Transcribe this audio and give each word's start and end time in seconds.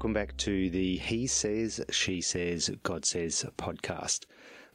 Welcome 0.00 0.14
back 0.14 0.34
to 0.38 0.70
the 0.70 0.96
He 0.96 1.26
Says, 1.26 1.78
She 1.90 2.22
Says, 2.22 2.70
God 2.82 3.04
Says 3.04 3.44
podcast. 3.58 4.24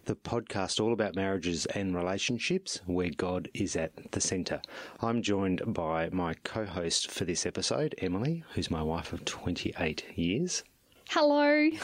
The 0.03 0.13
podcast 0.13 0.79
all 0.79 0.93
about 0.93 1.15
marriages 1.15 1.65
and 1.65 1.95
relationships 1.95 2.79
where 2.85 3.09
God 3.09 3.49
is 3.55 3.75
at 3.75 4.11
the 4.11 4.21
centre. 4.21 4.61
I'm 5.01 5.23
joined 5.23 5.63
by 5.65 6.09
my 6.11 6.35
co 6.43 6.63
host 6.65 7.09
for 7.09 7.25
this 7.25 7.47
episode, 7.47 7.95
Emily, 7.97 8.43
who's 8.53 8.69
my 8.69 8.83
wife 8.83 9.13
of 9.13 9.25
28 9.25 10.05
years. 10.15 10.63
Hello. 11.09 11.71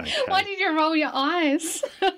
Okay. 0.00 0.12
Why 0.26 0.42
did 0.42 0.58
you 0.58 0.76
roll 0.76 0.96
your 0.96 1.12
eyes? 1.14 1.84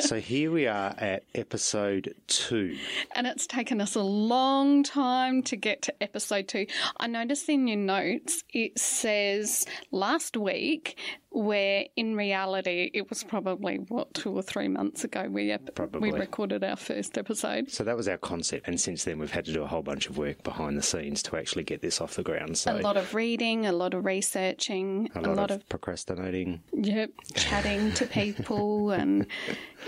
so 0.00 0.20
here 0.20 0.50
we 0.50 0.66
are 0.66 0.94
at 0.98 1.24
episode 1.34 2.14
two. 2.26 2.76
and 3.12 3.26
it's 3.26 3.46
taken 3.46 3.80
us 3.80 3.94
a 3.94 4.02
long 4.02 4.82
time 4.82 5.42
to 5.44 5.56
get 5.56 5.82
to 5.82 6.02
episode 6.02 6.48
two. 6.48 6.66
I 6.98 7.06
noticed 7.06 7.48
in 7.48 7.66
your 7.66 7.78
notes 7.78 8.44
it 8.50 8.78
says 8.78 9.66
last 9.90 10.36
week, 10.36 10.98
where 11.30 11.84
in 11.96 12.16
reality 12.16 12.90
it 12.94 13.08
was 13.10 13.22
probably 13.22 13.76
what 13.76 14.12
two 14.14 14.30
or 14.30 14.42
three 14.42 14.68
months 14.68 15.04
ago 15.04 15.26
we 15.28 15.56
Probably. 15.74 16.10
we 16.10 16.18
recorded 16.18 16.64
our 16.64 16.76
first 16.76 17.18
episode. 17.18 17.70
So 17.70 17.84
that 17.84 17.96
was 17.96 18.08
our 18.08 18.16
concept, 18.16 18.66
and 18.66 18.80
since 18.80 19.04
then 19.04 19.18
we've 19.18 19.30
had 19.30 19.44
to 19.44 19.52
do 19.52 19.62
a 19.62 19.66
whole 19.66 19.82
bunch 19.82 20.08
of 20.08 20.16
work 20.16 20.42
behind 20.42 20.78
the 20.78 20.82
scenes 20.82 21.22
to 21.24 21.36
actually 21.36 21.64
get 21.64 21.82
this 21.82 22.00
off 22.00 22.14
the 22.14 22.22
ground. 22.22 22.56
So 22.56 22.76
A 22.76 22.80
lot 22.80 22.96
of 22.96 23.14
reading, 23.14 23.66
a 23.66 23.72
lot 23.72 23.94
of 23.94 24.04
researching, 24.04 25.10
a 25.14 25.20
lot, 25.20 25.50
of, 25.50 25.68
procrastinating. 25.68 26.62
Yep, 26.72 27.10
chatting 27.34 27.92
to 27.94 28.06
people 28.18 28.90
and 28.90 29.26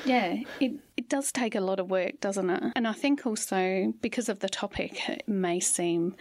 yeah, 0.04 0.36
it 0.60 0.72
it 0.96 1.08
does 1.08 1.32
take 1.32 1.54
a 1.54 1.60
lot 1.60 1.80
of 1.80 1.90
work, 1.90 2.20
doesn't 2.20 2.50
it? 2.50 2.62
And 2.76 2.86
I 2.86 2.92
think 2.92 3.26
also 3.26 3.94
because 4.00 4.28
of 4.28 4.40
the 4.40 4.48
topic, 4.48 5.08
it 5.08 5.26
may 5.26 5.60
seem 5.60 6.16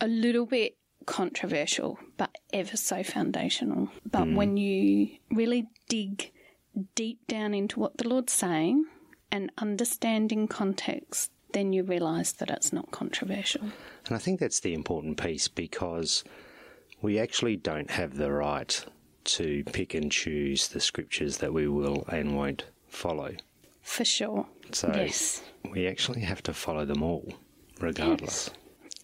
a 0.00 0.06
little 0.06 0.46
bit 0.46 0.76
controversial, 1.06 1.98
but 2.16 2.36
ever 2.52 2.76
so 2.76 3.02
foundational. 3.02 3.88
But 4.04 4.28
when 4.28 4.56
mm. 4.56 4.60
you 4.60 5.18
really 5.30 5.68
dig 5.88 6.32
deep 6.94 7.26
down 7.26 7.54
into 7.54 7.80
what 7.80 7.98
the 7.98 8.08
Lord's 8.08 8.32
saying 8.32 8.84
and 9.30 9.50
understanding 9.58 10.48
context, 10.48 11.30
then 11.52 11.72
you 11.72 11.82
realise 11.82 12.32
that 12.32 12.50
it's 12.50 12.72
not 12.72 12.90
controversial. 12.90 13.62
And 14.06 14.14
I 14.14 14.18
think 14.18 14.40
that's 14.40 14.60
the 14.60 14.74
important 14.74 15.16
piece 15.16 15.48
because 15.48 16.22
we 17.00 17.18
actually 17.18 17.56
don't 17.56 17.90
have 17.90 18.16
the 18.16 18.32
right 18.32 18.84
to 19.24 19.64
pick 19.72 19.94
and 19.94 20.10
choose 20.10 20.68
the 20.68 20.80
scriptures 20.80 21.38
that 21.38 21.52
we 21.52 21.66
will 21.66 22.04
and 22.08 22.36
won't 22.36 22.66
follow. 22.88 23.34
For 23.82 24.04
sure. 24.04 24.46
So 24.72 24.92
yes, 24.94 25.42
we 25.70 25.86
actually 25.86 26.20
have 26.20 26.42
to 26.44 26.52
follow 26.52 26.84
them 26.84 27.02
all, 27.02 27.32
regardless. 27.80 28.50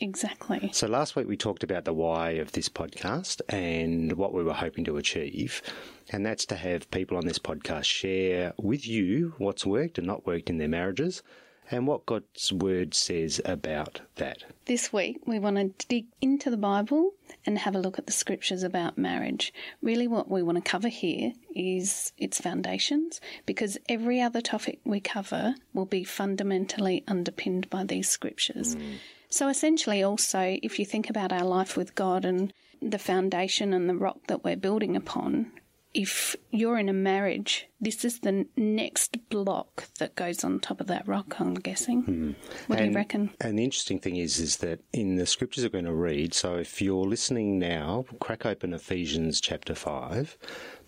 Exactly. 0.03 0.71
So 0.73 0.87
last 0.87 1.17
week 1.17 1.29
we 1.29 1.37
talked 1.37 1.63
about 1.63 1.85
the 1.85 1.93
why 1.93 2.33
of 2.33 2.53
this 2.53 2.69
podcast 2.69 3.41
and 3.49 4.13
what 4.15 4.35
we 4.35 4.43
were 4.43 4.53
hoping 4.53 4.85
to 4.85 4.97
achieve. 4.97 5.63
And 6.11 6.27
that's 6.27 6.45
to 6.47 6.57
have 6.57 6.91
people 6.91 7.17
on 7.17 7.27
this 7.27 7.39
podcast 7.39 7.85
share 7.85 8.53
with 8.59 8.87
you 8.87 9.35
what's 9.39 9.65
worked 9.65 9.99
and 9.99 10.07
not 10.07 10.27
worked 10.27 10.51
in 10.51 10.59
their 10.59 10.69
marriages 10.69 11.23
and 11.71 11.87
what 11.87 12.05
God's 12.05 12.53
word 12.53 12.93
says 12.93 13.41
about 13.45 14.01
that. 14.17 14.45
This 14.67 14.93
week, 14.93 15.21
we 15.27 15.39
want 15.39 15.57
to 15.57 15.87
dig 15.87 16.07
into 16.21 16.51
the 16.51 16.57
Bible 16.57 17.15
and 17.47 17.59
have 17.59 17.75
a 17.75 17.79
look 17.79 17.99
at 17.99 18.07
the 18.07 18.13
scriptures 18.13 18.63
about 18.63 18.99
marriage. 18.99 19.55
Really, 19.81 20.07
what 20.07 20.31
we 20.31 20.43
want 20.43 20.63
to 20.63 20.71
cover 20.71 20.89
here 20.89 21.33
is 21.55 22.13
its 22.19 22.41
foundations, 22.41 23.21
because 23.47 23.79
every 23.89 24.21
other 24.21 24.41
topic 24.41 24.81
we 24.85 25.01
cover 25.01 25.55
will 25.73 25.87
be 25.87 26.05
fundamentally 26.05 27.05
underpinned 27.09 27.71
by 27.71 27.85
these 27.85 28.09
scriptures. 28.09 28.77
Mm. 28.77 28.99
So, 29.33 29.49
essentially, 29.49 30.03
also, 30.03 30.59
if 30.63 30.79
you 30.79 30.85
think 30.85 31.09
about 31.09 31.33
our 31.33 31.47
life 31.47 31.75
with 31.75 31.95
God 31.95 32.27
and 32.27 32.53
the 32.83 32.99
foundation 32.99 33.73
and 33.73 33.89
the 33.89 33.95
rock 33.95 34.19
that 34.29 34.45
we're 34.45 34.57
building 34.57 34.95
upon, 34.95 35.53
if 35.95 36.37
you're 36.51 36.77
in 36.77 36.91
a 36.91 36.93
marriage, 36.93 37.67
this 37.81 38.05
is 38.05 38.19
the 38.19 38.47
next 38.59 39.31
block 39.31 39.89
that 39.99 40.17
goes 40.17 40.45
on 40.45 40.61
top 40.61 40.83
of 40.83 40.87
that 40.89 41.09
rock, 41.09 41.41
I'm 41.41 41.55
guessing. 41.55 42.03
Hmm. 42.03 42.31
What 42.67 42.79
do 42.79 42.85
you 42.85 42.93
reckon? 42.93 43.31
And 43.41 43.59
the 43.59 43.65
interesting 43.65 43.99
thing 44.01 44.17
is, 44.17 44.39
is 44.39 44.59
that 44.59 44.81
in 44.93 45.17
the 45.17 45.25
scriptures 45.25 45.65
we're 45.65 45.71
going 45.71 45.87
to 45.87 45.95
read, 45.95 46.35
so 46.35 46.57
if 46.57 46.83
you're 46.83 47.07
listening 47.07 47.59
now, 47.59 48.05
crack 48.21 48.45
open 48.45 48.75
Ephesians 48.75 49.41
chapter 49.41 49.75
5, 49.75 50.37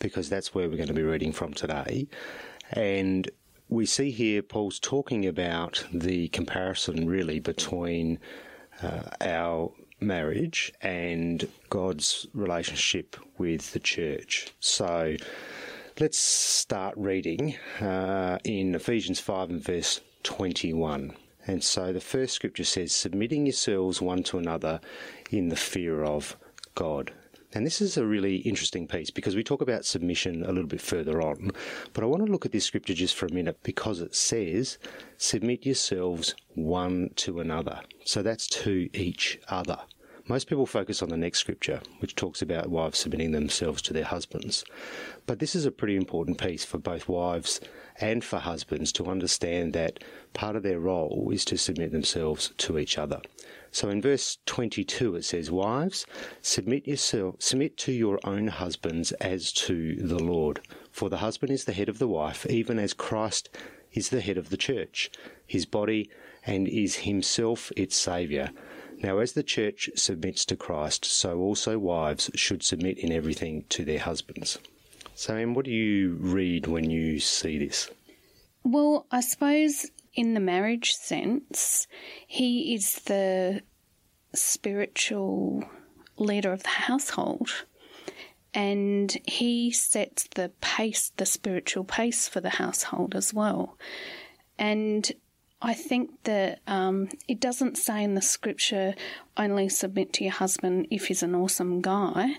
because 0.00 0.28
that's 0.28 0.54
where 0.54 0.68
we're 0.68 0.76
going 0.76 0.88
to 0.88 0.92
be 0.92 1.02
reading 1.02 1.32
from 1.32 1.54
today. 1.54 2.08
And 2.72 3.30
we 3.68 3.86
see 3.86 4.10
here 4.10 4.42
Paul's 4.42 4.78
talking 4.78 5.26
about 5.26 5.84
the 5.92 6.28
comparison 6.28 7.06
really 7.06 7.40
between 7.40 8.18
uh, 8.82 9.02
our 9.20 9.72
marriage 10.00 10.72
and 10.82 11.48
God's 11.70 12.26
relationship 12.34 13.16
with 13.38 13.72
the 13.72 13.80
church. 13.80 14.48
So 14.60 15.16
let's 15.98 16.18
start 16.18 16.94
reading 16.96 17.56
uh, 17.80 18.38
in 18.44 18.74
Ephesians 18.74 19.20
5 19.20 19.50
and 19.50 19.62
verse 19.62 20.00
21. 20.24 21.14
And 21.46 21.62
so 21.62 21.92
the 21.92 22.00
first 22.00 22.34
scripture 22.34 22.64
says, 22.64 22.92
submitting 22.92 23.46
yourselves 23.46 24.00
one 24.00 24.22
to 24.24 24.38
another 24.38 24.80
in 25.30 25.48
the 25.48 25.56
fear 25.56 26.02
of 26.02 26.36
God. 26.74 27.12
And 27.54 27.64
this 27.64 27.80
is 27.80 27.96
a 27.96 28.04
really 28.04 28.38
interesting 28.38 28.88
piece 28.88 29.10
because 29.10 29.36
we 29.36 29.44
talk 29.44 29.60
about 29.60 29.84
submission 29.84 30.44
a 30.44 30.48
little 30.48 30.66
bit 30.66 30.80
further 30.80 31.22
on. 31.22 31.52
But 31.92 32.02
I 32.02 32.08
want 32.08 32.26
to 32.26 32.30
look 32.30 32.44
at 32.44 32.50
this 32.50 32.64
scripture 32.64 32.94
just 32.94 33.14
for 33.14 33.26
a 33.26 33.32
minute 33.32 33.62
because 33.62 34.00
it 34.00 34.14
says, 34.14 34.76
submit 35.18 35.64
yourselves 35.64 36.34
one 36.54 37.10
to 37.16 37.38
another. 37.38 37.80
So 38.04 38.22
that's 38.22 38.48
to 38.48 38.90
each 38.92 39.38
other. 39.48 39.78
Most 40.26 40.48
people 40.48 40.66
focus 40.66 41.02
on 41.02 41.10
the 41.10 41.18
next 41.18 41.40
scripture, 41.40 41.80
which 42.00 42.16
talks 42.16 42.40
about 42.40 42.70
wives 42.70 42.98
submitting 42.98 43.32
themselves 43.32 43.82
to 43.82 43.92
their 43.92 44.04
husbands. 44.04 44.64
But 45.26 45.38
this 45.38 45.54
is 45.54 45.66
a 45.66 45.70
pretty 45.70 45.96
important 45.96 46.38
piece 46.38 46.64
for 46.64 46.78
both 46.78 47.08
wives 47.08 47.60
and 48.00 48.24
for 48.24 48.38
husbands 48.38 48.90
to 48.92 49.06
understand 49.06 49.74
that 49.74 50.02
part 50.32 50.56
of 50.56 50.62
their 50.62 50.80
role 50.80 51.30
is 51.30 51.44
to 51.44 51.58
submit 51.58 51.92
themselves 51.92 52.52
to 52.56 52.78
each 52.78 52.96
other. 52.98 53.20
So 53.74 53.90
in 53.90 54.00
verse 54.00 54.38
22 54.46 55.16
it 55.16 55.24
says, 55.24 55.50
Wives, 55.50 56.06
submit 56.40 56.86
yourself, 56.86 57.34
submit 57.40 57.76
to 57.78 57.90
your 57.90 58.20
own 58.22 58.46
husbands 58.46 59.10
as 59.14 59.52
to 59.54 59.96
the 59.96 60.22
Lord. 60.22 60.60
For 60.92 61.10
the 61.10 61.16
husband 61.16 61.50
is 61.50 61.64
the 61.64 61.72
head 61.72 61.88
of 61.88 61.98
the 61.98 62.06
wife, 62.06 62.46
even 62.46 62.78
as 62.78 62.94
Christ 62.94 63.48
is 63.92 64.10
the 64.10 64.20
head 64.20 64.38
of 64.38 64.50
the 64.50 64.56
church, 64.56 65.10
his 65.44 65.66
body, 65.66 66.08
and 66.46 66.68
is 66.68 66.98
himself 66.98 67.72
its 67.76 67.96
Saviour. 67.96 68.50
Now, 69.02 69.18
as 69.18 69.32
the 69.32 69.42
church 69.42 69.90
submits 69.96 70.44
to 70.44 70.56
Christ, 70.56 71.04
so 71.04 71.40
also 71.40 71.76
wives 71.76 72.30
should 72.36 72.62
submit 72.62 72.98
in 72.98 73.10
everything 73.10 73.64
to 73.70 73.84
their 73.84 73.98
husbands. 73.98 74.56
So, 75.16 75.44
what 75.48 75.64
do 75.64 75.72
you 75.72 76.16
read 76.20 76.68
when 76.68 76.90
you 76.90 77.18
see 77.18 77.58
this? 77.58 77.90
Well, 78.62 79.06
I 79.10 79.20
suppose 79.20 79.90
in 80.14 80.34
the 80.34 80.40
marriage 80.40 80.92
sense, 80.92 81.86
he 82.26 82.74
is 82.74 82.96
the 83.06 83.62
spiritual 84.32 85.64
leader 86.16 86.52
of 86.52 86.62
the 86.62 86.68
household. 86.68 87.64
And 88.52 89.16
he 89.24 89.72
sets 89.72 90.28
the 90.34 90.52
pace, 90.60 91.10
the 91.16 91.26
spiritual 91.26 91.82
pace 91.84 92.28
for 92.28 92.40
the 92.40 92.50
household 92.50 93.16
as 93.16 93.34
well. 93.34 93.76
And 94.58 95.10
I 95.60 95.72
think 95.74 96.10
that 96.24 96.60
um, 96.66 97.08
it 97.26 97.40
doesn't 97.40 97.78
say 97.78 98.04
in 98.04 98.14
the 98.14 98.22
scripture 98.22 98.94
only 99.36 99.68
submit 99.68 100.12
to 100.14 100.24
your 100.24 100.34
husband 100.34 100.86
if 100.90 101.06
he's 101.06 101.22
an 101.22 101.34
awesome 101.34 101.80
guy, 101.80 102.36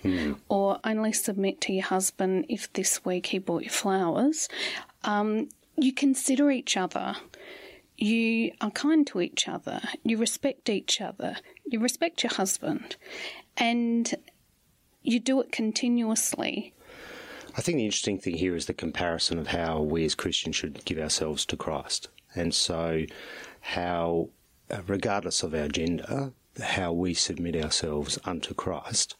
or 0.48 0.78
only 0.84 1.12
submit 1.12 1.60
to 1.62 1.72
your 1.72 1.84
husband 1.84 2.46
if 2.48 2.72
this 2.72 3.04
week 3.04 3.26
he 3.26 3.38
bought 3.38 3.64
you 3.64 3.70
flowers. 3.70 4.48
Um, 5.02 5.48
you 5.76 5.92
consider 5.92 6.50
each 6.50 6.76
other. 6.76 7.16
You 7.96 8.52
are 8.60 8.70
kind 8.70 9.06
to 9.08 9.20
each 9.20 9.48
other. 9.48 9.80
You 10.04 10.18
respect 10.18 10.68
each 10.68 11.00
other. 11.00 11.36
You 11.64 11.80
respect 11.80 12.22
your 12.22 12.32
husband. 12.32 12.96
And 13.56 14.14
you 15.02 15.20
do 15.20 15.40
it 15.40 15.52
continuously. 15.52 16.74
I 17.56 17.62
think 17.62 17.78
the 17.78 17.86
interesting 17.86 18.18
thing 18.18 18.36
here 18.36 18.54
is 18.54 18.66
the 18.66 18.74
comparison 18.74 19.38
of 19.38 19.46
how 19.46 19.80
we 19.80 20.04
as 20.04 20.14
Christians 20.14 20.56
should 20.56 20.84
give 20.84 20.98
ourselves 20.98 21.46
to 21.46 21.56
Christ. 21.56 22.08
And 22.34 22.54
so, 22.54 23.06
how, 23.60 24.28
regardless 24.86 25.42
of 25.42 25.54
our 25.54 25.68
gender, 25.68 26.32
how 26.62 26.92
we 26.92 27.14
submit 27.14 27.56
ourselves 27.56 28.18
unto 28.24 28.52
Christ 28.52 29.16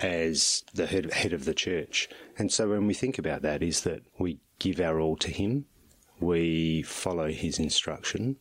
as 0.00 0.64
the 0.74 0.86
head, 0.86 1.12
head 1.12 1.32
of 1.32 1.44
the 1.44 1.54
church. 1.54 2.08
And 2.36 2.50
so, 2.50 2.68
when 2.70 2.88
we 2.88 2.94
think 2.94 3.18
about 3.18 3.42
that, 3.42 3.62
is 3.62 3.82
that 3.82 4.02
we 4.18 4.38
give 4.58 4.80
our 4.80 4.98
all 4.98 5.16
to 5.18 5.30
Him, 5.30 5.66
we 6.22 6.82
follow 6.82 7.28
His 7.28 7.58
instruction, 7.58 8.36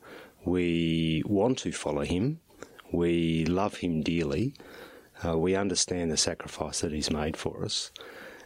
we 0.45 1.23
want 1.25 1.57
to 1.59 1.71
follow 1.71 2.03
Him, 2.03 2.39
we 2.91 3.45
love 3.45 3.77
Him 3.77 4.01
dearly, 4.01 4.53
uh, 5.25 5.37
we 5.37 5.55
understand 5.55 6.11
the 6.11 6.17
sacrifice 6.17 6.81
that 6.81 6.91
He's 6.91 7.11
made 7.11 7.35
for 7.35 7.65
us. 7.65 7.91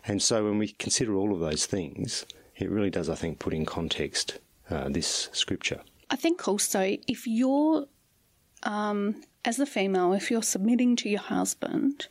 And 0.08 0.22
so 0.22 0.46
when 0.46 0.58
we 0.58 0.70
consider 0.70 1.16
all 1.16 1.34
of 1.34 1.40
those 1.40 1.66
things, 1.66 2.26
it 2.56 2.70
really 2.70 2.90
does, 2.90 3.10
I 3.10 3.16
think, 3.16 3.40
put 3.40 3.54
in 3.54 3.66
context 3.66 4.40
uh, 4.70 4.90
this 4.90 5.30
scripture. 5.34 5.82
I 6.10 6.16
think 6.16 6.48
also 6.48 6.98
if 7.08 7.28
you're 7.28 7.88
um, 8.64 9.24
as 9.44 9.60
a 9.60 9.66
female, 9.66 10.14
if 10.14 10.32
you're 10.32 10.44
submitting 10.44 10.96
to 10.98 11.10
your 11.10 11.22
husband 11.22 12.08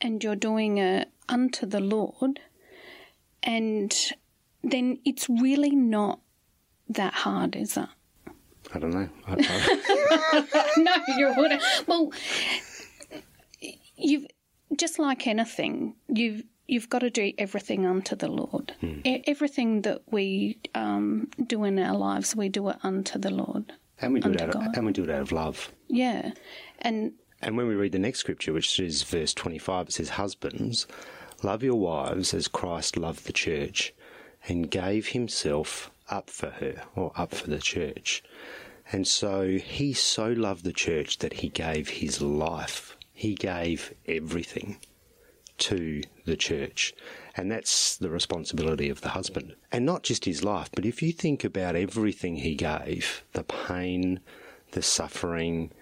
and 0.00 0.22
you're 0.22 0.36
doing 0.36 0.78
it 0.78 1.08
unto 1.28 1.66
the 1.66 1.80
Lord, 1.80 2.40
and 3.42 3.94
then 4.70 4.98
it's 5.04 5.28
really 5.28 5.74
not 5.74 6.20
that 6.88 7.14
hard, 7.14 7.56
is 7.56 7.76
it? 7.76 7.88
I 8.74 8.78
don't 8.78 8.90
know. 8.92 9.08
I, 9.26 10.68
no, 10.76 10.92
you 11.16 11.32
wouldn't. 11.36 11.62
Well, 11.86 12.10
you've 13.96 14.26
just 14.76 14.98
like 14.98 15.26
anything, 15.26 15.94
you've 16.08 16.42
you've 16.66 16.90
got 16.90 16.98
to 17.00 17.10
do 17.10 17.32
everything 17.38 17.86
unto 17.86 18.16
the 18.16 18.28
Lord. 18.28 18.74
E- 18.82 19.22
everything 19.26 19.82
that 19.82 20.02
we 20.10 20.58
um, 20.74 21.28
do 21.46 21.62
in 21.64 21.78
our 21.78 21.96
lives, 21.96 22.34
we 22.34 22.48
do 22.48 22.68
it 22.70 22.76
unto 22.82 23.18
the 23.20 23.30
Lord. 23.30 23.72
and 24.00 24.12
we 24.12 24.20
do 24.20 24.30
it 24.32 24.40
out 24.42 24.48
of, 24.48 24.54
God. 24.54 24.76
and 24.76 24.84
we 24.86 24.92
do 24.92 25.04
it 25.04 25.10
out 25.10 25.20
of 25.22 25.30
love. 25.32 25.70
Yeah, 25.88 26.32
and 26.80 27.12
And 27.40 27.56
when 27.56 27.68
we 27.68 27.76
read 27.76 27.92
the 27.92 28.00
next 28.00 28.18
scripture, 28.18 28.52
which 28.52 28.80
is 28.80 29.04
verse 29.04 29.32
25, 29.32 29.86
it 29.88 29.92
says, 29.92 30.08
Husbands, 30.10 30.88
love 31.44 31.62
your 31.62 31.76
wives 31.78 32.34
as 32.34 32.48
Christ 32.48 32.96
loved 32.96 33.26
the 33.26 33.32
church 33.32 33.94
and 34.46 34.70
gave 34.70 35.08
himself 35.08 35.90
up 36.08 36.30
for 36.30 36.50
her, 36.50 36.82
or 36.94 37.12
up 37.16 37.34
for 37.34 37.50
the 37.50 37.58
church. 37.58 38.22
And 38.92 39.06
so 39.06 39.58
he 39.58 39.92
so 39.92 40.28
loved 40.28 40.64
the 40.64 40.72
church 40.72 41.18
that 41.18 41.34
he 41.34 41.48
gave 41.48 41.88
his 41.88 42.22
life. 42.22 42.96
He 43.12 43.34
gave 43.34 43.92
everything 44.06 44.78
to 45.58 46.02
the 46.24 46.36
church. 46.36 46.94
And 47.34 47.50
that's 47.50 47.96
the 47.96 48.10
responsibility 48.10 48.88
of 48.88 49.00
the 49.00 49.10
husband. 49.10 49.56
And 49.72 49.84
not 49.84 50.02
just 50.02 50.24
his 50.24 50.44
life, 50.44 50.70
but 50.74 50.86
if 50.86 51.02
you 51.02 51.12
think 51.12 51.42
about 51.42 51.74
everything 51.74 52.36
he 52.36 52.54
gave 52.54 53.24
the 53.32 53.42
pain, 53.42 54.20
the 54.72 54.82
suffering, 54.82 55.72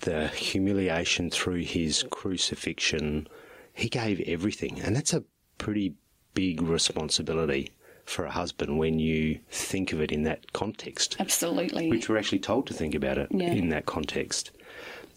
the 0.00 0.28
humiliation 0.28 1.30
through 1.30 1.62
his 1.62 2.04
crucifixion, 2.10 3.26
he 3.72 3.88
gave 3.88 4.20
everything. 4.20 4.80
And 4.80 4.94
that's 4.94 5.14
a 5.14 5.24
pretty 5.58 5.94
big 6.34 6.62
responsibility 6.62 7.72
for 8.04 8.24
a 8.24 8.30
husband 8.30 8.78
when 8.78 8.98
you 8.98 9.40
think 9.50 9.92
of 9.92 10.00
it 10.00 10.12
in 10.12 10.22
that 10.24 10.52
context 10.52 11.16
absolutely. 11.18 11.88
which 11.90 12.08
we're 12.08 12.18
actually 12.18 12.38
told 12.38 12.66
to 12.66 12.74
think 12.74 12.94
about 12.94 13.18
it 13.18 13.28
Yeah. 13.30 13.52
in 13.52 13.68
that 13.70 13.86
context. 13.86 14.50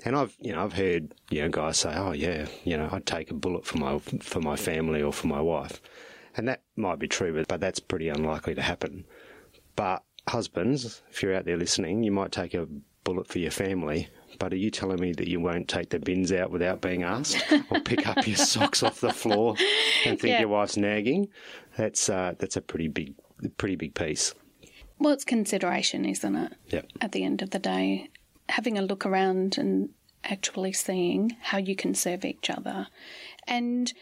And 0.06 0.16
I've 0.16 0.36
you 0.40 0.52
know 0.54 0.64
I've 0.64 0.74
heard 0.74 1.14
you 1.30 1.42
know 1.42 1.50
guys 1.50 1.78
say, 1.78 1.94
oh 1.96 2.12
yeah, 2.12 2.48
you 2.64 2.78
know 2.78 2.88
I'd 2.92 3.06
take 3.06 3.32
a 3.32 3.34
bullet 3.34 3.66
for 3.66 3.78
my 3.78 4.00
for 4.00 4.40
my 4.40 4.56
family 4.56 5.02
or 5.02 5.12
for 5.12 5.28
my 5.28 5.42
wife, 5.42 5.82
and 6.36 6.48
that 6.48 6.62
might 6.76 7.00
be 7.00 7.08
true, 7.08 7.34
but 7.34 7.48
but 7.48 7.60
that's 7.60 7.80
pretty 7.80 8.08
unlikely 8.08 8.54
to 8.56 8.62
happen. 8.62 9.06
But 9.76 10.04
husbands, 10.30 11.02
if 11.10 11.22
you're 11.24 11.36
out 11.36 11.46
there 11.46 11.58
listening, 11.58 12.04
you 12.04 12.12
might 12.12 12.32
take 12.32 12.54
a 12.54 12.68
bullet 13.08 13.28
for 13.28 13.40
your 13.40 13.52
family. 13.52 14.08
But 14.40 14.54
are 14.54 14.58
you 14.58 14.70
telling 14.70 15.00
me 15.00 15.14
that 15.14 15.28
you 15.28 15.40
won't 15.40 15.68
take 15.68 15.90
the 15.90 16.00
bins 16.00 16.32
out 16.32 16.52
without 16.52 16.82
being 16.82 17.04
asked, 17.04 17.38
or 17.72 17.80
pick 17.80 18.06
up 18.08 18.28
your 18.28 18.36
socks 18.38 18.84
off 18.84 19.00
the 19.02 19.14
floor 19.14 19.56
and 20.06 20.20
think 20.20 20.34
Yeah. 20.34 20.42
your 20.42 20.50
wife's 20.50 20.78
nagging? 20.78 21.30
That's 21.78 22.10
uh, 22.10 22.34
that's 22.38 22.56
a 22.58 22.62
pretty 22.62 22.88
big, 22.90 23.14
pretty 23.58 23.76
big 23.78 23.96
piece. 23.96 24.34
well, 25.00 25.14
it's 25.14 25.24
consideration, 25.26 26.06
isn't 26.06 26.36
it? 26.36 26.54
Yep. 26.70 26.86
At 27.02 27.12
the 27.14 27.24
end 27.24 27.42
of 27.42 27.50
the 27.52 27.60
day, 27.60 28.10
having 28.50 28.78
a 28.78 28.82
look 28.82 29.06
around 29.06 29.58
and 29.58 29.90
actually 30.24 30.74
seeing 30.74 31.36
how 31.42 31.58
you 31.58 31.76
can 31.76 31.94
serve 31.96 32.26
each 32.26 32.50
other, 32.50 32.88
and 33.48 33.94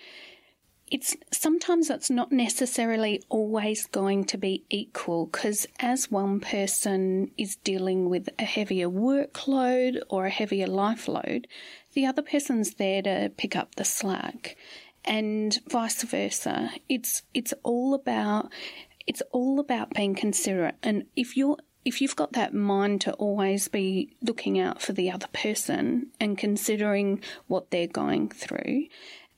it's 0.91 1.15
sometimes 1.31 1.89
it's 1.89 2.09
not 2.09 2.31
necessarily 2.31 3.23
always 3.29 3.87
going 3.87 4.23
to 4.25 4.37
be 4.37 4.63
equal 4.69 5.25
because 5.25 5.65
as 5.79 6.11
one 6.11 6.39
person 6.39 7.31
is 7.37 7.55
dealing 7.57 8.09
with 8.09 8.29
a 8.37 8.45
heavier 8.45 8.87
workload 8.87 9.99
or 10.09 10.25
a 10.25 10.29
heavier 10.29 10.67
life 10.67 11.07
load, 11.07 11.47
the 11.93 12.05
other 12.05 12.21
person's 12.21 12.75
there 12.75 13.01
to 13.01 13.31
pick 13.35 13.55
up 13.55 13.75
the 13.75 13.85
slack 13.85 14.55
and 15.03 15.59
vice 15.67 16.03
versa. 16.03 16.71
It's 16.87 17.23
it's 17.33 17.53
all 17.63 17.95
about 17.95 18.51
it's 19.07 19.23
all 19.31 19.59
about 19.59 19.93
being 19.93 20.13
considerate 20.13 20.75
and 20.83 21.05
if 21.15 21.35
you're 21.35 21.57
if 21.83 22.01
you've 22.01 22.15
got 22.15 22.33
that 22.33 22.53
mind 22.53 23.01
to 23.01 23.13
always 23.13 23.67
be 23.67 24.15
looking 24.21 24.59
out 24.59 24.81
for 24.81 24.93
the 24.93 25.11
other 25.11 25.27
person 25.33 26.07
and 26.19 26.35
considering 26.35 27.21
what 27.47 27.69
they're 27.69 27.85
going 27.87 28.27
through 28.29 28.85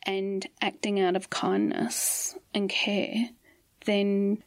and 0.07 0.47
acting 0.61 0.99
out 0.99 1.15
of 1.15 1.29
kindness 1.29 2.35
and 2.53 2.69
care, 2.69 3.29
then 3.85 4.41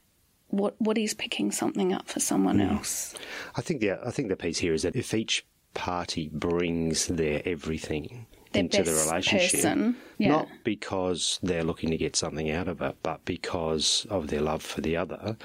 what 0.48 0.74
what 0.80 0.98
is 0.98 1.14
picking 1.14 1.52
something 1.52 1.92
up 1.92 2.08
for 2.08 2.18
someone 2.18 2.58
hmm. 2.58 2.74
else? 2.76 3.14
I 3.54 3.60
think 3.60 3.80
the 3.80 3.92
I 4.04 4.10
think 4.10 4.28
the 4.28 4.36
piece 4.36 4.58
here 4.58 4.74
is 4.74 4.82
that 4.82 4.96
if 4.96 5.14
each 5.14 5.46
party 5.74 6.28
brings 6.32 7.06
their 7.06 7.42
everything 7.44 8.26
Their 8.52 8.62
into 8.62 8.82
the 8.82 8.92
relationship, 8.92 9.94
yeah. 10.18 10.28
not 10.28 10.48
because 10.64 11.38
they're 11.42 11.62
looking 11.62 11.90
to 11.90 11.96
get 11.96 12.16
something 12.16 12.50
out 12.50 12.66
of 12.66 12.82
it, 12.82 12.96
but 13.02 13.24
because 13.24 14.06
of 14.10 14.28
their 14.28 14.40
love 14.40 14.62
for 14.62 14.80
the 14.80 14.96
other, 14.96 15.36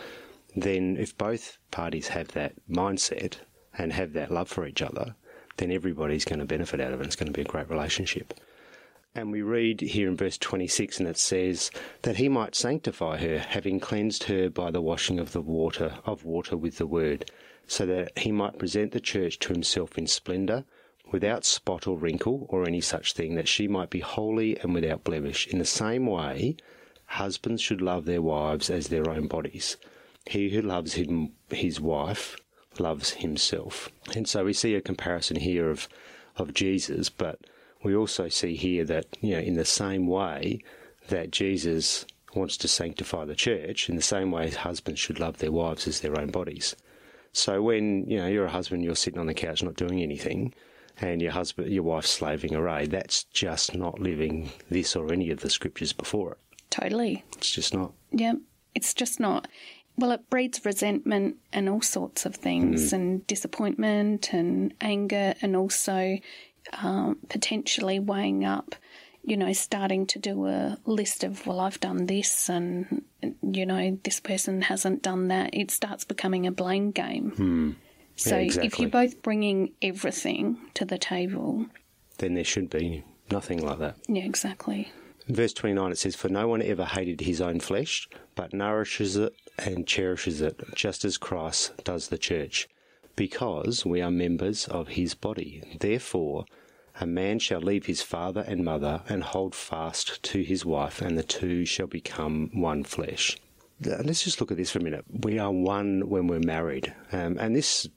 then 0.56 0.98
if 0.98 1.16
both 1.18 1.60
parties 1.70 2.08
have 2.08 2.30
that 2.30 2.54
mindset 2.68 3.36
and 3.78 3.94
have 3.94 4.14
that 4.14 4.32
love 4.32 4.48
for 4.48 4.66
each 4.66 4.82
other, 4.82 5.16
then 5.58 5.72
everybody's 5.72 6.26
going 6.26 6.40
to 6.40 6.46
benefit 6.46 6.80
out 6.82 6.94
of 6.94 7.00
it. 7.00 7.04
And 7.04 7.06
it's 7.06 7.16
going 7.16 7.28
to 7.28 7.34
be 7.34 7.42
a 7.42 7.46
great 7.46 7.70
relationship. 7.70 8.34
And 9.18 9.32
we 9.32 9.42
read 9.42 9.80
here 9.80 10.10
in 10.10 10.18
verse 10.18 10.38
26, 10.38 11.00
and 11.00 11.08
it 11.08 11.18
says 11.18 11.72
that 12.02 12.18
he 12.18 12.28
might 12.28 12.54
sanctify 12.54 13.16
her, 13.20 13.40
having 13.40 13.80
cleansed 13.80 14.26
her 14.26 14.50
by 14.50 14.72
the 14.72 14.82
washing 14.82 15.22
of 15.22 15.32
the 15.32 15.42
water 15.42 16.00
of 16.06 16.26
water 16.26 16.58
with 16.58 16.80
the 16.80 16.86
word, 16.86 17.32
so 17.66 17.86
that 17.86 18.20
he 18.20 18.34
might 18.34 18.60
present 18.60 18.92
the 18.92 19.00
church 19.00 19.40
to 19.40 19.54
himself 19.54 19.98
in 19.98 20.06
splendour, 20.06 20.66
without 21.14 21.46
spot 21.46 21.88
or 21.88 21.98
wrinkle 21.98 22.46
or 22.50 22.68
any 22.68 22.82
such 22.82 23.14
thing, 23.14 23.36
that 23.36 23.48
she 23.48 23.70
might 23.70 23.90
be 23.90 24.02
holy 24.02 24.60
and 24.60 24.74
without 24.74 25.06
blemish. 25.06 25.48
In 25.48 25.60
the 25.60 25.66
same 25.66 26.08
way, 26.08 26.58
husbands 27.06 27.62
should 27.62 27.82
love 27.82 28.04
their 28.04 28.22
wives 28.22 28.70
as 28.70 28.90
their 28.90 29.10
own 29.10 29.28
bodies. 29.28 29.78
He 30.26 30.50
who 30.50 30.62
loves 30.62 30.96
him, 30.96 31.32
his 31.50 31.80
wife 31.80 32.36
loves 32.80 33.12
himself. 33.12 33.88
And 34.14 34.28
so 34.28 34.44
we 34.44 34.52
see 34.52 34.76
a 34.76 34.82
comparison 34.82 35.38
here 35.38 35.70
of, 35.70 35.88
of 36.36 36.54
Jesus, 36.54 37.10
but 37.10 37.40
we 37.86 37.96
also 37.96 38.28
see 38.28 38.56
here 38.56 38.84
that, 38.86 39.06
you 39.22 39.36
know, 39.36 39.40
in 39.40 39.54
the 39.54 39.64
same 39.64 40.08
way 40.08 40.60
that 41.08 41.32
Jesus 41.32 42.06
wants 42.34 42.58
to 42.58 42.68
sanctify 42.68 43.26
the 43.26 43.36
church, 43.36 43.90
in 43.90 43.96
the 43.96 44.02
same 44.02 44.32
way 44.32 44.50
husbands 44.50 45.00
should 45.00 45.20
love 45.20 45.38
their 45.38 45.52
wives 45.52 45.88
as 45.88 46.02
their 46.02 46.20
own 46.20 46.32
bodies. 46.32 46.76
So 47.32 47.62
when, 47.62 48.10
you 48.10 48.18
know, 48.18 48.28
you're 48.28 48.46
a 48.46 48.52
husband, 48.52 48.84
you're 48.84 48.96
sitting 48.96 49.20
on 49.20 49.28
the 49.28 49.34
couch 49.34 49.62
not 49.62 49.76
doing 49.76 50.02
anything, 50.02 50.54
and 51.00 51.22
your 51.22 51.32
husband, 51.32 51.72
your 51.72 51.84
wife's 51.84 52.10
slaving 52.10 52.56
away, 52.56 52.88
that's 52.88 53.26
just 53.26 53.76
not 53.76 54.00
living 54.00 54.50
this 54.70 54.96
or 54.96 55.14
any 55.14 55.30
of 55.30 55.42
the 55.42 55.50
scriptures 55.50 55.94
before 55.94 56.34
it. 56.34 56.38
Totally. 56.72 57.24
It's 57.38 57.52
just 57.52 57.74
not. 57.74 57.94
Yeah. 58.12 58.34
It's 58.74 58.94
just 58.94 59.20
not. 59.20 59.48
Well, 59.98 60.12
it 60.12 60.30
breeds 60.30 60.66
resentment 60.66 61.38
and 61.54 61.70
all 61.70 61.82
sorts 61.82 62.26
of 62.26 62.36
things, 62.36 62.90
mm. 62.90 62.94
and 62.94 63.28
disappointment 63.28 64.34
and 64.34 64.74
anger, 64.82 65.36
and 65.42 65.56
also 65.56 66.18
um, 66.74 67.18
potentially 67.30 68.00
weighing 68.00 68.46
up, 68.46 68.76
you 69.24 69.38
know, 69.38 69.52
starting 69.54 70.06
to 70.08 70.20
do 70.20 70.46
a 70.48 70.78
list 70.86 71.24
of, 71.24 71.46
well, 71.48 71.60
I've 71.60 71.80
done 71.80 72.06
this, 72.06 72.50
and, 72.50 73.04
you 73.42 73.66
know, 73.66 73.98
this 74.04 74.20
person 74.20 74.62
hasn't 74.62 75.02
done 75.02 75.30
that. 75.30 75.52
It 75.54 75.72
starts 75.72 76.04
becoming 76.04 76.46
a 76.48 76.52
blame 76.52 76.92
game. 76.92 77.76
So 78.18 78.38
if 78.38 78.46
exactly. 78.46 78.84
you're 78.84 78.90
both 78.92 79.22
bringing 79.22 79.74
everything 79.82 80.58
to 80.76 80.86
the 80.86 80.98
table, 80.98 81.66
Then 82.20 82.36
there 82.36 82.44
should 82.44 82.70
be 82.70 83.04
nothing 83.32 83.62
like 83.66 83.80
that. 83.80 83.98
yeah, 84.08 84.24
exactly. 84.24 84.90
In 85.28 85.36
verse 85.36 85.54
29 85.54 85.92
it 85.92 85.98
says, 85.98 86.16
For 86.16 86.30
no 86.30 86.48
one 86.48 86.62
ever 86.62 86.86
hated 86.86 87.22
his 87.22 87.42
own 87.42 87.60
flesh, 87.60 88.08
but 88.36 88.54
nourishes 88.54 89.18
it 89.18 89.34
and 89.58 89.88
cherishes 89.88 90.40
it, 90.40 90.62
just 90.76 91.04
as 91.04 91.18
Christ 91.18 91.74
does 91.84 92.08
the 92.10 92.18
church, 92.18 92.70
because 93.16 93.86
we 93.86 94.02
are 94.02 94.12
members 94.12 94.68
of 94.68 94.90
his 94.90 95.14
body. 95.14 95.78
Therefore, 95.80 96.46
a 97.00 97.06
man 97.06 97.40
shall 97.40 97.60
leave 97.60 97.86
his 97.86 98.02
father 98.02 98.42
and 98.48 98.64
mother 98.64 99.02
and 99.10 99.24
hold 99.24 99.54
fast 99.54 100.24
to 100.24 100.42
his 100.42 100.66
wife, 100.66 101.02
and 101.02 101.18
the 101.18 101.24
two 101.24 101.66
shall 101.66 101.88
become 101.88 102.50
one 102.54 102.84
flesh. 102.84 103.38
Let's 103.82 104.24
just 104.24 104.40
look 104.40 104.52
at 104.52 104.58
this 104.58 104.72
for 104.72 104.80
a 104.80 104.84
minute. 104.84 105.06
We 105.10 105.38
are 105.38 105.52
one 105.52 106.10
when 106.10 106.28
we're 106.28 106.40
married. 106.40 106.94
Um, 107.12 107.38
and 107.38 107.56
this 107.56 107.88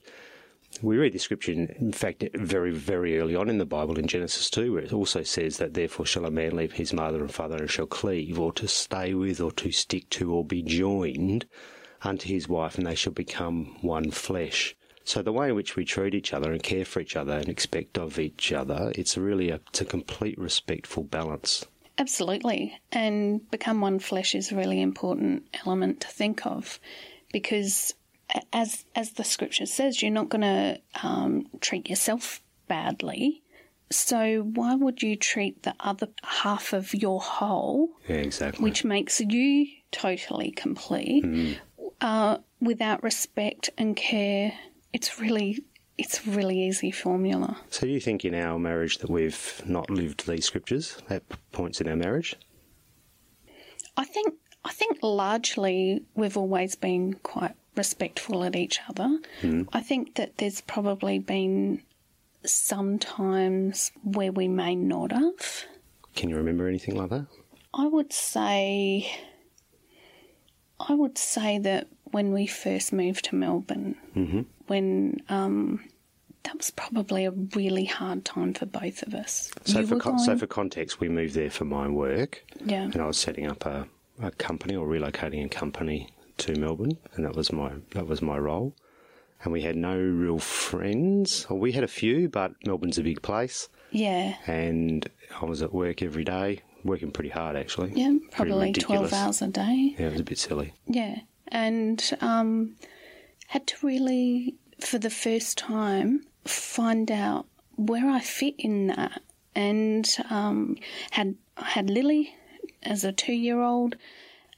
we 0.82 0.96
read 0.96 1.12
the 1.12 1.18
scripture, 1.18 1.52
in, 1.52 1.74
in 1.78 1.92
fact, 1.92 2.24
very, 2.34 2.70
very 2.70 3.18
early 3.18 3.34
on 3.34 3.48
in 3.48 3.58
the 3.58 3.64
Bible 3.64 3.98
in 3.98 4.06
Genesis 4.06 4.50
2, 4.50 4.72
where 4.72 4.82
it 4.82 4.92
also 4.92 5.22
says 5.22 5.56
that 5.56 5.74
therefore 5.74 6.06
shall 6.06 6.26
a 6.26 6.30
man 6.30 6.54
leave 6.54 6.72
his 6.72 6.92
mother 6.92 7.20
and 7.20 7.32
father 7.32 7.56
and 7.56 7.70
shall 7.70 7.86
cleave, 7.86 8.38
or 8.38 8.52
to 8.52 8.68
stay 8.68 9.14
with, 9.14 9.40
or 9.40 9.50
to 9.52 9.72
stick 9.72 10.08
to, 10.10 10.32
or 10.32 10.44
be 10.44 10.62
joined 10.62 11.46
unto 12.02 12.28
his 12.28 12.48
wife, 12.48 12.76
and 12.76 12.86
they 12.86 12.94
shall 12.94 13.12
become 13.12 13.76
one 13.80 14.10
flesh. 14.10 14.76
So 15.08 15.22
the 15.22 15.32
way 15.32 15.48
in 15.48 15.54
which 15.54 15.74
we 15.74 15.86
treat 15.86 16.14
each 16.14 16.34
other 16.34 16.52
and 16.52 16.62
care 16.62 16.84
for 16.84 17.00
each 17.00 17.16
other 17.16 17.32
and 17.32 17.48
expect 17.48 17.96
of 17.96 18.18
each 18.18 18.52
other, 18.52 18.92
it's 18.94 19.16
really 19.16 19.48
a, 19.48 19.58
it's 19.70 19.80
a 19.80 19.86
complete 19.86 20.36
respectful 20.38 21.02
balance. 21.02 21.64
Absolutely. 21.96 22.78
And 22.92 23.50
become 23.50 23.80
one 23.80 24.00
flesh 24.00 24.34
is 24.34 24.52
a 24.52 24.56
really 24.56 24.82
important 24.82 25.44
element 25.64 26.02
to 26.02 26.08
think 26.08 26.46
of 26.46 26.78
because 27.32 27.94
as 28.52 28.84
as 28.94 29.12
the 29.12 29.24
scripture 29.24 29.64
says, 29.64 30.02
you're 30.02 30.10
not 30.10 30.28
going 30.28 30.42
to 30.42 30.78
um, 31.02 31.46
treat 31.62 31.88
yourself 31.88 32.42
badly. 32.68 33.42
So 33.90 34.42
why 34.42 34.74
would 34.74 35.02
you 35.02 35.16
treat 35.16 35.62
the 35.62 35.74
other 35.80 36.08
half 36.22 36.74
of 36.74 36.92
your 36.94 37.18
whole, 37.22 37.88
Yeah, 38.06 38.16
exactly. 38.16 38.62
which 38.62 38.84
makes 38.84 39.20
you 39.20 39.66
totally 39.90 40.50
complete, 40.50 41.24
Mm-hmm. 41.24 41.54
uh, 42.02 42.36
without 42.60 43.02
respect 43.02 43.70
and 43.78 43.96
care? 43.96 44.52
It's 44.92 45.20
really, 45.20 45.64
it's 45.96 46.26
a 46.26 46.30
really 46.30 46.62
easy 46.62 46.90
formula. 46.90 47.58
so, 47.70 47.86
you 47.86 48.00
think 48.00 48.24
in 48.24 48.34
our 48.34 48.58
marriage 48.58 48.98
that 48.98 49.10
we've 49.10 49.62
not 49.66 49.90
lived 49.90 50.26
these 50.26 50.44
scriptures 50.44 50.98
at 51.10 51.22
points 51.52 51.80
in 51.80 51.88
our 51.88 51.96
marriage? 51.96 52.36
I 53.96 54.04
think, 54.04 54.34
I 54.64 54.70
think 54.70 54.98
largely 55.02 56.04
we've 56.14 56.36
always 56.36 56.74
been 56.76 57.14
quite 57.14 57.54
respectful 57.74 58.44
at 58.44 58.56
each 58.56 58.80
other. 58.88 59.18
Hmm. 59.40 59.62
I 59.72 59.80
think 59.80 60.16
that 60.16 60.38
there's 60.38 60.60
probably 60.60 61.18
been 61.18 61.82
some 62.44 62.98
times 62.98 63.92
where 64.02 64.32
we 64.32 64.48
may 64.48 64.74
not 64.74 65.12
have. 65.12 65.64
Can 66.14 66.28
you 66.28 66.36
remember 66.36 66.68
anything 66.68 66.96
like 66.96 67.10
that? 67.10 67.26
I 67.74 67.86
would 67.86 68.12
say 68.12 69.10
I 70.80 70.94
would 70.94 71.18
say 71.18 71.58
that 71.58 71.88
when 72.12 72.32
we 72.32 72.46
first 72.46 72.92
moved 72.92 73.24
to 73.26 73.34
Melbourne, 73.36 73.96
when 74.66 75.20
um, 75.28 75.84
that 76.44 76.56
was 76.56 76.70
probably 76.70 77.24
a 77.24 77.30
really 77.30 77.84
hard 77.84 78.24
time 78.24 78.54
for 78.54 78.66
both 78.66 79.02
of 79.02 79.14
us. 79.14 79.50
So, 79.64 79.80
You 79.80 79.86
for 79.86 79.98
con- 79.98 80.18
so 80.18 80.36
for 80.36 80.46
context, 80.46 81.00
we 81.00 81.08
moved 81.08 81.34
there 81.34 81.50
for 81.50 81.64
my 81.64 81.88
work, 81.88 82.44
yeah, 82.64 82.82
and 82.82 82.96
I 82.96 83.06
was 83.06 83.18
setting 83.18 83.46
up 83.46 83.64
a, 83.66 83.86
a 84.22 84.30
company 84.32 84.74
or 84.76 84.86
relocating 84.86 85.44
a 85.44 85.48
company 85.48 86.08
to 86.38 86.54
Melbourne, 86.54 86.98
and 87.14 87.24
that 87.24 87.34
was 87.34 87.52
my 87.52 87.72
that 87.92 88.06
was 88.06 88.22
my 88.22 88.38
role. 88.38 88.74
And 89.44 89.52
we 89.52 89.62
had 89.62 89.76
no 89.76 89.96
real 89.96 90.40
friends. 90.40 91.46
Or 91.48 91.56
we 91.58 91.70
had 91.70 91.84
a 91.84 91.88
few, 91.88 92.28
but 92.28 92.52
Melbourne's 92.66 92.98
a 92.98 93.02
big 93.04 93.22
place, 93.22 93.68
yeah, 93.92 94.34
and 94.46 95.08
I 95.40 95.44
was 95.44 95.62
at 95.62 95.72
work 95.72 96.02
every 96.02 96.24
day, 96.24 96.62
working 96.82 97.12
pretty 97.12 97.30
hard 97.30 97.54
actually. 97.56 97.92
yeah, 97.94 98.16
probably 98.32 98.72
twelve 98.72 99.12
hours 99.12 99.40
a 99.42 99.46
day. 99.48 99.94
Yeah, 99.98 100.06
it 100.06 100.12
was 100.12 100.20
a 100.20 100.24
bit 100.24 100.38
silly. 100.38 100.74
Yeah, 100.88 101.20
and 101.50 102.16
um, 102.20 102.76
had 103.48 103.66
to 103.68 103.86
really, 103.86 104.54
for 104.80 104.98
the 104.98 105.10
first 105.10 105.58
time, 105.58 106.24
find 106.44 107.10
out 107.10 107.46
where 107.76 108.08
I 108.08 108.20
fit 108.20 108.54
in 108.58 108.88
that, 108.88 109.22
and 109.54 110.08
um, 110.30 110.76
had 111.12 111.34
had 111.56 111.90
Lily 111.90 112.34
as 112.82 113.04
a 113.04 113.12
two-year-old, 113.12 113.96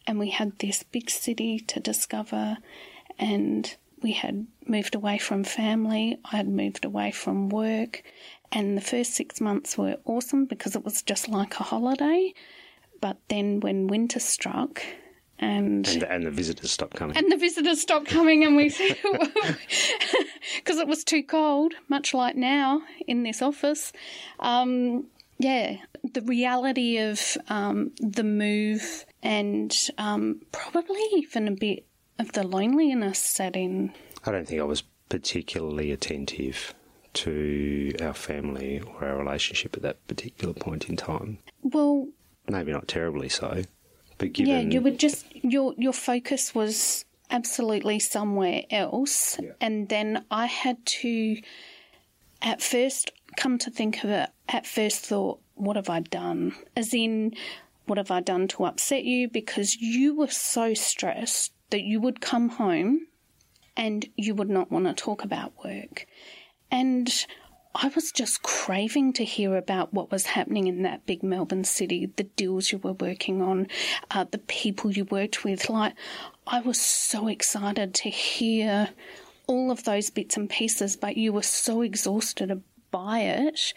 and 0.06 0.18
we 0.18 0.30
had 0.30 0.58
this 0.58 0.82
big 0.82 1.10
city 1.10 1.58
to 1.60 1.80
discover, 1.80 2.58
and 3.18 3.76
we 4.02 4.12
had 4.12 4.46
moved 4.66 4.94
away 4.94 5.18
from 5.18 5.44
family. 5.44 6.18
I 6.32 6.36
had 6.36 6.48
moved 6.48 6.84
away 6.84 7.10
from 7.10 7.48
work, 7.48 8.02
and 8.50 8.76
the 8.76 8.82
first 8.82 9.14
six 9.14 9.40
months 9.40 9.76
were 9.76 9.98
awesome 10.04 10.46
because 10.46 10.74
it 10.74 10.84
was 10.84 11.02
just 11.02 11.28
like 11.28 11.60
a 11.60 11.64
holiday. 11.64 12.34
But 13.00 13.18
then 13.28 13.60
when 13.60 13.86
winter 13.86 14.20
struck, 14.20 14.82
and 15.40 15.88
And, 15.88 16.02
and 16.04 16.26
the 16.26 16.30
visitors 16.30 16.70
stopped 16.70 16.96
coming. 16.96 17.16
and 17.16 17.32
the 17.32 17.36
visitors 17.36 17.80
stopped 17.80 18.06
coming, 18.08 18.44
and 18.44 18.54
we 18.56 18.68
because 20.56 20.78
it 20.78 20.86
was 20.86 21.02
too 21.02 21.22
cold, 21.22 21.74
much 21.88 22.14
like 22.14 22.36
now 22.36 22.82
in 23.06 23.22
this 23.22 23.42
office. 23.42 23.92
Um, 24.38 25.06
yeah, 25.38 25.76
the 26.04 26.20
reality 26.22 26.98
of 26.98 27.36
um, 27.48 27.92
the 27.98 28.22
move 28.24 29.06
and 29.22 29.74
um, 29.96 30.42
probably 30.52 31.00
even 31.14 31.48
a 31.48 31.52
bit 31.52 31.86
of 32.18 32.32
the 32.32 32.46
loneliness 32.46 33.18
set 33.18 33.56
in. 33.56 33.92
I 34.26 34.32
don't 34.32 34.46
think 34.46 34.60
I 34.60 34.64
was 34.64 34.82
particularly 35.08 35.90
attentive 35.92 36.74
to 37.14 37.94
our 38.02 38.12
family 38.14 38.80
or 38.80 39.04
our 39.04 39.16
relationship 39.16 39.76
at 39.76 39.82
that 39.82 40.06
particular 40.06 40.52
point 40.54 40.88
in 40.90 40.96
time. 40.96 41.38
Well, 41.62 42.08
Maybe 42.48 42.72
not 42.72 42.86
terribly 42.88 43.28
so, 43.28 43.62
but 44.20 44.32
given 44.34 44.52
yeah, 44.52 44.60
you 44.60 44.80
were 44.80 44.90
just 44.90 45.26
your 45.34 45.74
your 45.76 45.92
focus 45.92 46.54
was 46.54 47.04
absolutely 47.30 47.98
somewhere 47.98 48.62
else, 48.70 49.38
Yeah. 49.40 49.52
and 49.60 49.88
then 49.88 50.24
I 50.30 50.46
had 50.46 50.84
to, 51.00 51.40
at 52.42 52.60
first, 52.60 53.12
come 53.36 53.56
to 53.58 53.70
think 53.70 54.04
of 54.04 54.10
it. 54.10 54.28
At 54.48 54.66
first, 54.66 55.06
thought, 55.06 55.40
what 55.54 55.76
have 55.76 55.88
I 55.88 56.00
done? 56.00 56.54
As 56.76 56.92
in, 56.92 57.34
what 57.86 57.98
have 57.98 58.10
I 58.10 58.20
done 58.20 58.48
to 58.48 58.64
upset 58.64 59.04
you? 59.04 59.28
Because 59.28 59.76
you 59.76 60.14
were 60.16 60.28
so 60.28 60.74
stressed 60.74 61.52
that 61.70 61.82
you 61.82 62.00
would 62.00 62.20
come 62.20 62.48
home, 62.50 63.06
and 63.76 64.06
you 64.16 64.34
would 64.34 64.50
not 64.50 64.70
want 64.70 64.86
to 64.86 64.92
talk 64.92 65.24
about 65.24 65.52
work, 65.64 66.06
and 66.70 67.26
I 67.74 67.88
was 67.94 68.10
just 68.10 68.42
craving 68.42 69.12
to 69.14 69.24
hear 69.24 69.56
about 69.56 69.94
what 69.94 70.10
was 70.10 70.26
happening 70.26 70.66
in 70.66 70.82
that 70.82 71.06
big 71.06 71.22
Melbourne 71.22 71.64
city, 71.64 72.06
the 72.16 72.24
deals 72.24 72.72
you 72.72 72.78
were 72.78 72.94
working 72.94 73.40
on, 73.42 73.68
uh, 74.10 74.24
the 74.30 74.38
people 74.38 74.90
you 74.90 75.04
worked 75.04 75.44
with. 75.44 75.70
Like, 75.70 75.94
I 76.46 76.60
was 76.60 76.80
so 76.80 77.28
excited 77.28 77.94
to 77.94 78.10
hear 78.10 78.90
all 79.46 79.70
of 79.70 79.84
those 79.84 80.10
bits 80.10 80.36
and 80.36 80.50
pieces, 80.50 80.96
but 80.96 81.16
you 81.16 81.32
were 81.32 81.42
so 81.42 81.82
exhausted 81.82 82.62
by 82.90 83.20
it 83.20 83.72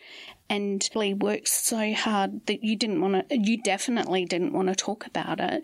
and 0.50 0.90
really 0.96 1.14
worked 1.14 1.48
so 1.48 1.94
hard 1.94 2.46
that 2.48 2.64
you 2.64 2.76
didn't 2.76 3.00
want 3.00 3.30
to, 3.30 3.38
you 3.38 3.62
definitely 3.62 4.26
didn't 4.26 4.54
want 4.54 4.70
to 4.70 4.76
talk 4.76 5.06
about 5.06 5.40
it. 5.40 5.64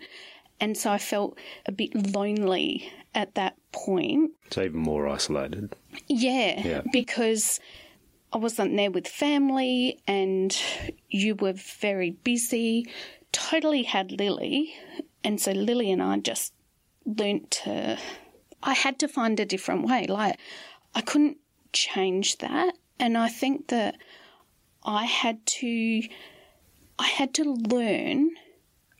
And 0.60 0.76
so 0.76 0.92
I 0.92 0.98
felt 0.98 1.36
a 1.66 1.72
bit 1.72 2.14
lonely 2.14 2.92
at 3.14 3.34
that 3.34 3.56
point. 3.72 4.32
so 4.50 4.62
even 4.62 4.78
more 4.78 5.08
isolated. 5.08 5.74
Yeah, 6.06 6.64
Yeah. 6.64 6.82
because 6.92 7.58
I 8.32 8.38
wasn't 8.38 8.76
there 8.76 8.90
with 8.90 9.08
family 9.08 10.00
and 10.06 10.56
you 11.08 11.34
were 11.34 11.52
very 11.52 12.10
busy. 12.10 12.86
Totally 13.32 13.82
had 13.82 14.12
Lily. 14.12 14.74
And 15.24 15.40
so 15.40 15.52
Lily 15.52 15.90
and 15.90 16.02
I 16.02 16.18
just 16.18 16.52
learnt 17.04 17.50
to. 17.50 17.98
I 18.62 18.74
had 18.74 18.98
to 19.00 19.08
find 19.08 19.40
a 19.40 19.44
different 19.44 19.86
way. 19.86 20.06
Like, 20.06 20.38
I 20.94 21.00
couldn't 21.00 21.38
change 21.72 22.38
that. 22.38 22.74
And 22.98 23.16
I 23.18 23.28
think 23.28 23.68
that 23.68 23.96
I 24.84 25.04
had 25.04 25.44
to. 25.46 26.02
I 26.98 27.06
had 27.06 27.34
to 27.34 27.44
learn. 27.44 28.30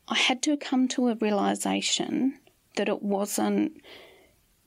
I 0.08 0.16
had 0.16 0.42
to 0.44 0.56
come 0.56 0.88
to 0.88 1.08
a 1.08 1.14
realization 1.14 2.38
that 2.76 2.88
it 2.88 3.02
wasn't 3.02 3.80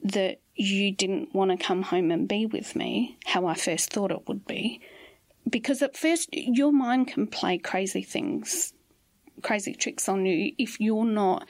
that 0.03 0.39
you 0.55 0.91
didn't 0.91 1.33
want 1.33 1.51
to 1.51 1.57
come 1.57 1.81
home 1.81 2.11
and 2.11 2.27
be 2.27 2.45
with 2.45 2.75
me 2.75 3.17
how 3.25 3.45
I 3.45 3.55
first 3.55 3.91
thought 3.91 4.11
it 4.11 4.27
would 4.27 4.45
be. 4.45 4.81
Because 5.49 5.81
at 5.81 5.97
first, 5.97 6.29
your 6.31 6.71
mind 6.71 7.07
can 7.07 7.27
play 7.27 7.57
crazy 7.57 8.01
things, 8.01 8.73
crazy 9.41 9.73
tricks 9.73 10.07
on 10.07 10.25
you 10.25 10.53
if 10.57 10.79
you're 10.79 11.05
not. 11.05 11.47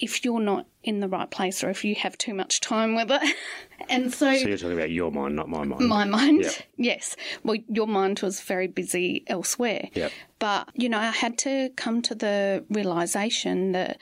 If 0.00 0.24
you're 0.24 0.38
not 0.38 0.66
in 0.84 1.00
the 1.00 1.08
right 1.08 1.28
place, 1.28 1.64
or 1.64 1.70
if 1.70 1.84
you 1.84 1.96
have 1.96 2.16
too 2.16 2.32
much 2.32 2.60
time 2.60 2.94
with 2.94 3.10
it, 3.10 3.20
and 3.88 4.14
So 4.14 4.32
so 4.32 4.46
you're 4.46 4.56
talking 4.56 4.78
about 4.78 4.92
your 4.92 5.10
mind, 5.10 5.34
not 5.34 5.48
my 5.48 5.64
mind. 5.64 5.88
my 5.88 6.04
mind. 6.04 6.42
Yep. 6.42 6.54
Yes. 6.76 7.16
Well, 7.42 7.56
your 7.68 7.88
mind 7.88 8.20
was 8.20 8.40
very 8.40 8.68
busy 8.68 9.24
elsewhere. 9.26 9.88
Yep. 9.94 10.12
But, 10.38 10.68
you 10.74 10.88
know, 10.88 10.98
I 11.00 11.10
had 11.10 11.36
to 11.38 11.70
come 11.74 12.00
to 12.02 12.14
the 12.14 12.64
realization 12.70 13.72
that 13.72 13.98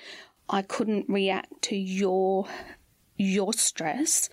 I 0.50 0.60
couldn't 0.60 1.06
react 1.08 1.62
to 1.62 1.76
your 1.76 2.46
your 3.16 3.52
stress 3.52 4.28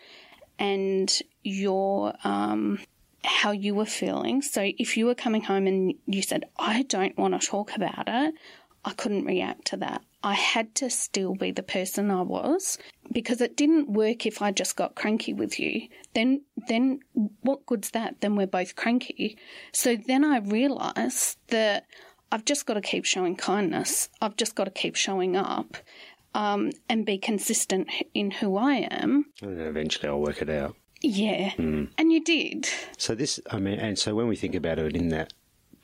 and 0.59 1.21
your 1.43 2.13
um 2.23 2.79
how 3.25 3.51
you 3.51 3.73
were 3.73 3.85
feeling. 3.85 4.41
So 4.41 4.71
if 4.77 4.97
you 4.97 5.05
were 5.05 5.15
coming 5.15 5.43
home 5.43 5.65
and 5.65 5.93
you 6.05 6.21
said, 6.21 6.43
I 6.57 6.83
don't 6.83 7.17
want 7.17 7.39
to 7.39 7.47
talk 7.47 7.75
about 7.75 8.05
it, 8.07 8.35
I 8.83 8.91
couldn't 8.91 9.25
react 9.25 9.65
to 9.67 9.77
that. 9.77 10.01
I 10.23 10.33
had 10.33 10.73
to 10.75 10.89
still 10.89 11.35
be 11.35 11.51
the 11.51 11.63
person 11.63 12.09
I 12.11 12.21
was 12.21 12.77
because 13.11 13.41
it 13.41 13.57
didn't 13.57 13.89
work 13.89 14.25
if 14.25 14.41
I 14.41 14.51
just 14.51 14.75
got 14.75 14.95
cranky 14.95 15.33
with 15.33 15.59
you. 15.59 15.87
Then 16.13 16.41
then 16.67 16.99
what 17.41 17.65
good's 17.65 17.91
that? 17.91 18.21
Then 18.21 18.35
we're 18.35 18.47
both 18.47 18.75
cranky. 18.75 19.37
So 19.71 19.95
then 19.95 20.23
I 20.23 20.39
realized 20.39 21.37
that 21.47 21.85
I've 22.31 22.45
just 22.45 22.65
got 22.65 22.75
to 22.75 22.81
keep 22.81 23.05
showing 23.05 23.35
kindness. 23.35 24.09
I've 24.21 24.37
just 24.37 24.55
got 24.55 24.63
to 24.63 24.71
keep 24.71 24.95
showing 24.95 25.35
up 25.35 25.77
um, 26.33 26.71
and 26.89 27.05
be 27.05 27.17
consistent 27.17 27.89
in 28.13 28.31
who 28.31 28.57
I 28.57 28.87
am. 28.89 29.25
And 29.41 29.59
eventually 29.61 30.09
I'll 30.09 30.19
work 30.21 30.41
it 30.41 30.49
out. 30.49 30.75
Yeah. 31.01 31.51
Hmm. 31.51 31.85
And 31.97 32.11
you 32.11 32.23
did. 32.23 32.69
So 32.97 33.13
this, 33.15 33.39
I 33.51 33.59
mean, 33.59 33.79
and 33.79 33.99
so 33.99 34.15
when 34.15 34.27
we 34.27 34.35
think 34.35 34.55
about 34.55 34.79
it 34.79 34.95
in 34.95 35.09
that 35.09 35.33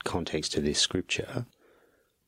context 0.06 0.56
of 0.56 0.64
this 0.64 0.80
scripture, 0.80 1.46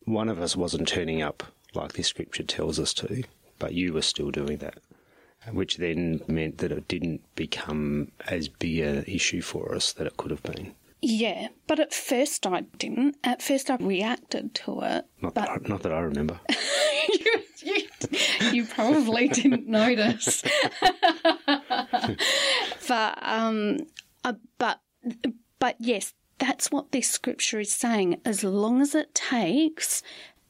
one 0.04 0.30
of 0.30 0.40
us 0.40 0.56
wasn't 0.56 0.88
turning 0.88 1.22
up 1.22 1.44
like 1.74 1.94
this 1.94 2.08
scripture 2.08 2.44
tells 2.44 2.80
us 2.80 2.94
to, 2.96 3.24
but 3.60 3.74
you 3.74 3.94
were 3.94 4.02
still 4.02 4.30
doing 4.30 4.58
that, 4.58 4.80
which 5.54 5.78
then 5.78 6.22
meant 6.28 6.58
that 6.58 6.72
it 6.74 6.88
didn't 6.90 7.22
become 7.36 8.12
as 8.28 8.50
big 8.50 8.80
an 8.80 9.06
issue 9.08 9.42
for 9.42 9.74
us 9.74 9.94
that 9.94 10.08
it 10.08 10.18
could 10.18 10.32
have 10.32 10.44
been. 10.44 10.74
Yeah. 11.02 11.48
But 11.68 11.80
at 11.80 11.94
first 11.94 12.46
I 12.46 12.62
didn't. 12.78 13.16
At 13.24 13.42
first 13.42 13.70
I 13.72 13.78
reacted 13.78 14.54
to 14.56 14.82
it. 14.82 15.06
Not, 15.22 15.34
But 15.34 15.36
that, 15.36 15.50
I, 15.50 15.58
not 15.68 15.84
that 15.84 15.94
I 15.94 16.00
remember. 16.02 16.40
you, 17.10 17.26
you, 18.52 18.66
probably 18.66 19.28
didn't 19.28 19.68
notice. 19.68 20.44
but 22.88 23.18
um, 23.22 23.80
uh, 24.24 24.34
but 24.58 24.80
but 25.60 25.76
yes, 25.80 26.14
that's 26.40 26.72
what 26.72 26.92
this 26.92 27.10
scripture 27.10 27.60
is 27.60 27.74
saying. 27.74 28.20
As 28.26 28.44
long 28.44 28.82
as 28.82 28.96
it 28.96 29.14
takes, 29.14 30.02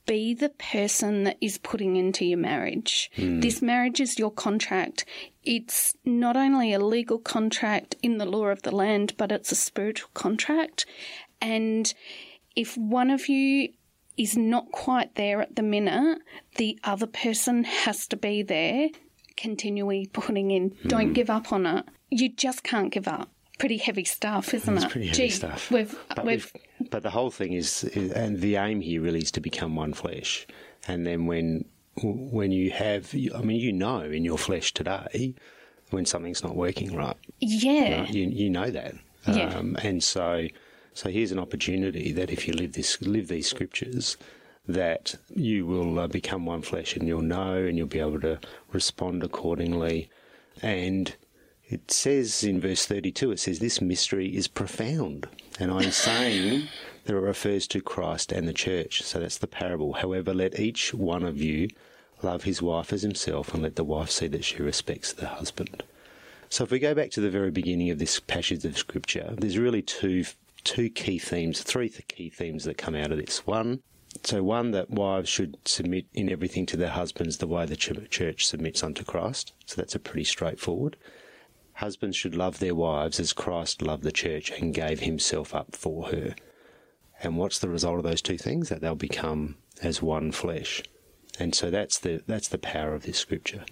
be 0.05 0.33
the 0.33 0.49
person 0.49 1.23
that 1.23 1.37
is 1.41 1.57
putting 1.57 1.95
into 1.95 2.25
your 2.25 2.37
marriage. 2.37 3.11
This 3.17 3.61
marriage 3.61 3.99
is 3.99 4.17
your 4.17 4.31
contract. 4.31 5.05
It's 5.43 5.95
not 6.03 6.35
only 6.35 6.73
a 6.73 6.79
legal 6.79 7.19
contract 7.19 7.95
in 8.01 8.17
the 8.17 8.25
law 8.25 8.47
of 8.47 8.63
the 8.63 8.75
land, 8.75 9.13
but 9.17 9.31
it's 9.31 9.51
a 9.51 9.55
spiritual 9.55 10.09
contract. 10.13 10.85
And 11.39 11.93
if 12.55 12.77
one 12.77 13.09
of 13.09 13.29
you 13.29 13.69
is 14.21 14.37
not 14.37 14.71
quite 14.71 15.15
there 15.15 15.41
at 15.41 15.55
the 15.55 15.63
minute, 15.63 16.19
the 16.57 16.77
other 16.83 17.07
person 17.07 17.63
has 17.63 18.07
to 18.07 18.17
be 18.17 18.43
there, 18.43 18.89
continually 19.37 20.09
putting 20.13 20.51
in. 20.51 20.75
Don't 20.87 21.13
give 21.13 21.29
up 21.29 21.51
on 21.51 21.65
it. 21.65 21.85
You 22.09 22.29
just 22.29 22.63
can't 22.63 22.91
give 22.91 23.07
up. 23.07 23.29
Pretty 23.57 23.77
heavy 23.77 24.03
stuff, 24.03 24.53
isn't 24.53 24.75
It's 24.75 24.85
it? 24.85 24.91
pretty 24.91 25.07
heavy 25.07 25.23
Gee, 25.23 25.29
stuff. 25.29 25.69
We've, 25.71 25.95
But, 26.15 26.25
we've, 26.25 26.51
we've, 26.79 26.89
but 26.89 27.03
the 27.03 27.09
whole 27.11 27.29
thing 27.31 27.53
is, 27.53 27.83
is, 27.83 28.11
and 28.11 28.41
the 28.41 28.55
aim 28.55 28.81
here 28.81 29.01
really 29.01 29.19
is 29.19 29.31
to 29.31 29.39
become 29.41 29.75
one 29.75 29.93
flesh. 29.93 30.47
And 30.87 31.05
then 31.05 31.25
when 31.27 31.65
when 32.01 32.51
you 32.51 32.71
have, 32.71 33.13
I 33.35 33.41
mean, 33.41 33.59
you 33.59 33.71
know 33.73 33.99
in 34.01 34.23
your 34.23 34.37
flesh 34.37 34.73
today 34.73 35.35
when 35.91 36.05
something's 36.05 36.41
not 36.43 36.55
working 36.55 36.95
right. 36.95 37.17
yeah. 37.39 38.01
right? 38.01 38.09
You 38.09 38.29
you 38.29 38.49
know 38.49 38.71
that. 38.71 38.95
Yeah. 39.27 39.53
Um, 39.55 39.77
and 39.83 40.01
so 40.01 40.47
so 40.93 41.09
here's 41.09 41.31
an 41.31 41.39
opportunity 41.39 42.11
that 42.11 42.31
if 42.31 42.47
you 42.47 42.53
live 42.53 42.73
this 42.73 43.01
live 43.01 43.27
these 43.27 43.49
scriptures, 43.49 44.17
that 44.67 45.15
you 45.33 45.65
will 45.65 45.99
uh, 45.99 46.07
become 46.07 46.45
one 46.45 46.61
flesh 46.61 46.95
and 46.95 47.07
you'll 47.07 47.21
know 47.21 47.55
and 47.55 47.77
you'll 47.77 47.87
be 47.87 47.99
able 47.99 48.19
to 48.21 48.39
respond 48.71 49.23
accordingly. 49.23 50.09
And 50.61 51.15
it 51.67 51.89
says 51.89 52.43
in 52.43 52.59
verse 52.59 52.85
32, 52.85 53.31
it 53.31 53.39
says, 53.39 53.59
This 53.59 53.81
mystery 53.81 54.35
is 54.35 54.47
profound. 54.47 55.27
And 55.59 55.71
I'm 55.71 55.91
saying 55.91 56.67
that 57.05 57.15
it 57.15 57.19
refers 57.19 57.67
to 57.67 57.81
Christ 57.81 58.31
and 58.31 58.47
the 58.47 58.53
church. 58.53 59.01
So 59.03 59.19
that's 59.19 59.37
the 59.37 59.47
parable. 59.47 59.93
However, 59.93 60.33
let 60.33 60.59
each 60.59 60.93
one 60.93 61.23
of 61.23 61.41
you 61.41 61.69
love 62.21 62.43
his 62.43 62.61
wife 62.61 62.93
as 62.93 63.01
himself, 63.01 63.53
and 63.53 63.63
let 63.63 63.75
the 63.75 63.83
wife 63.83 64.11
see 64.11 64.27
that 64.27 64.43
she 64.43 64.61
respects 64.61 65.11
the 65.11 65.27
husband. 65.27 65.83
So 66.49 66.63
if 66.65 66.71
we 66.71 66.79
go 66.79 66.93
back 66.93 67.09
to 67.11 67.21
the 67.21 67.29
very 67.29 67.49
beginning 67.49 67.89
of 67.89 67.97
this 67.97 68.19
passage 68.19 68.63
of 68.65 68.77
scripture, 68.77 69.33
there's 69.37 69.57
really 69.57 69.81
two 69.81 70.25
two 70.63 70.89
key 70.89 71.19
themes, 71.19 71.61
three 71.61 71.89
th- 71.89 72.07
key 72.07 72.29
themes 72.29 72.63
that 72.65 72.77
come 72.77 72.95
out 72.95 73.11
of 73.11 73.17
this. 73.17 73.45
One, 73.45 73.81
so 74.23 74.43
one 74.43 74.71
that 74.71 74.89
wives 74.89 75.29
should 75.29 75.57
submit 75.65 76.05
in 76.13 76.29
everything 76.29 76.65
to 76.67 76.77
their 76.77 76.89
husbands 76.89 77.37
the 77.37 77.47
way 77.47 77.65
the 77.65 77.75
ch- 77.75 78.09
church 78.09 78.45
submits 78.45 78.83
unto 78.83 79.03
Christ. 79.03 79.53
So 79.65 79.75
that's 79.75 79.95
a 79.95 79.99
pretty 79.99 80.25
straightforward. 80.25 80.97
Husbands 81.75 82.17
should 82.17 82.35
love 82.35 82.59
their 82.59 82.75
wives 82.75 83.19
as 83.19 83.33
Christ 83.33 83.81
loved 83.81 84.03
the 84.03 84.11
church 84.11 84.51
and 84.51 84.73
gave 84.73 84.99
himself 84.99 85.55
up 85.55 85.75
for 85.75 86.09
her. 86.09 86.35
And 87.23 87.37
what's 87.37 87.59
the 87.59 87.69
result 87.69 87.97
of 87.97 88.03
those 88.03 88.21
two 88.21 88.37
things? 88.37 88.69
That 88.69 88.81
they'll 88.81 88.95
become 88.95 89.55
as 89.81 90.01
one 90.01 90.31
flesh. 90.31 90.83
And 91.39 91.55
so 91.55 91.71
that's 91.71 91.99
the 91.99 92.21
that's 92.27 92.49
the 92.49 92.57
power 92.57 92.93
of 92.93 93.03
this 93.03 93.17
scripture. 93.17 93.63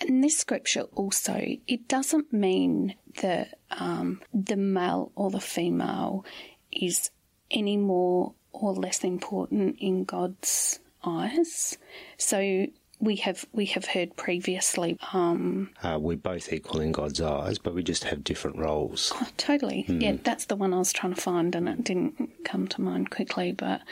And 0.00 0.22
this 0.22 0.38
scripture 0.38 0.82
also, 0.94 1.34
it 1.66 1.88
doesn't 1.88 2.32
mean 2.32 2.94
that 3.22 3.58
um, 3.70 4.20
the 4.32 4.56
male 4.56 5.10
or 5.14 5.30
the 5.30 5.40
female 5.40 6.24
is 6.72 7.10
any 7.50 7.76
more 7.76 8.34
or 8.52 8.74
less 8.74 9.02
important 9.04 9.76
in 9.80 10.04
God's 10.04 10.78
eyes. 11.04 11.78
So 12.16 12.66
we 13.00 13.16
have 13.16 13.44
we 13.52 13.66
have 13.66 13.86
heard 13.86 14.16
previously. 14.16 14.98
Um, 15.12 15.70
Uh, 15.82 15.98
we're 16.00 16.16
both 16.16 16.52
equal 16.52 16.80
in 16.80 16.92
God's 16.92 17.20
eyes, 17.20 17.58
but 17.58 17.74
we 17.74 17.82
just 17.82 18.04
have 18.04 18.24
different 18.24 18.56
roles. 18.58 19.12
oh, 19.14 19.28
totally, 19.36 19.84
yeah, 19.88 20.16
that's 20.22 20.46
the 20.46 20.56
one 20.56 20.74
I 20.74 20.78
was 20.78 20.92
trying 20.92 21.14
to 21.14 21.20
find, 21.20 21.54
and 21.54 21.68
it 21.68 21.84
didn't 21.84 22.44
come 22.44 22.66
to 22.68 22.80
mind 22.80 23.10
quickly, 23.10 23.52
but. 23.52 23.82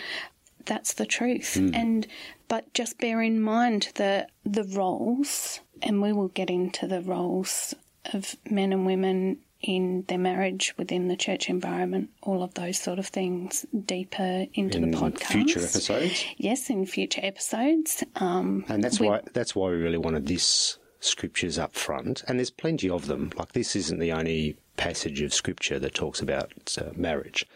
That's 0.64 0.94
the 0.94 1.06
truth. 1.06 1.54
And 1.54 2.08
but 2.48 2.72
just 2.74 2.98
bear 2.98 3.22
in 3.22 3.40
mind 3.40 3.90
that 3.96 4.30
the 4.44 4.64
roles 4.64 5.60
and 5.82 6.00
we 6.02 6.12
will 6.12 6.28
get 6.28 6.50
into 6.50 6.86
the 6.86 7.02
roles 7.02 7.74
of 8.12 8.36
men 8.50 8.72
and 8.72 8.86
women 8.86 9.38
in 9.62 10.04
their 10.08 10.18
marriage 10.18 10.74
within 10.78 11.08
the 11.08 11.16
church 11.16 11.48
environment, 11.48 12.10
all 12.22 12.42
of 12.42 12.54
those 12.54 12.78
sort 12.78 12.98
of 12.98 13.06
things 13.06 13.66
deeper 13.84 14.46
into 14.54 14.78
in 14.78 14.90
the 14.90 14.96
podcast. 14.96 15.24
future 15.32 15.60
episodes. 15.60 16.24
Yes, 16.36 16.70
in 16.70 16.86
future 16.86 17.20
episodes. 17.24 18.04
Um, 18.16 18.64
And 18.68 18.84
that's 18.84 19.00
we- 19.00 19.08
why 19.08 19.22
that's 19.32 19.56
why 19.56 19.70
we 19.70 19.76
really 19.76 19.98
wanted 19.98 20.26
this 20.26 20.78
scriptures 21.00 21.58
up 21.58 21.74
front. 21.74 22.22
And 22.28 22.38
there's 22.38 22.50
plenty 22.50 22.88
of 22.88 23.06
them. 23.06 23.32
Like 23.36 23.52
this 23.52 23.74
isn't 23.76 23.98
the 23.98 24.12
only 24.12 24.56
passage 24.76 25.20
of 25.22 25.32
scripture 25.34 25.78
that 25.78 25.94
talks 25.94 26.20
about 26.20 26.52
uh, 26.78 26.90
marriage. 26.94 27.46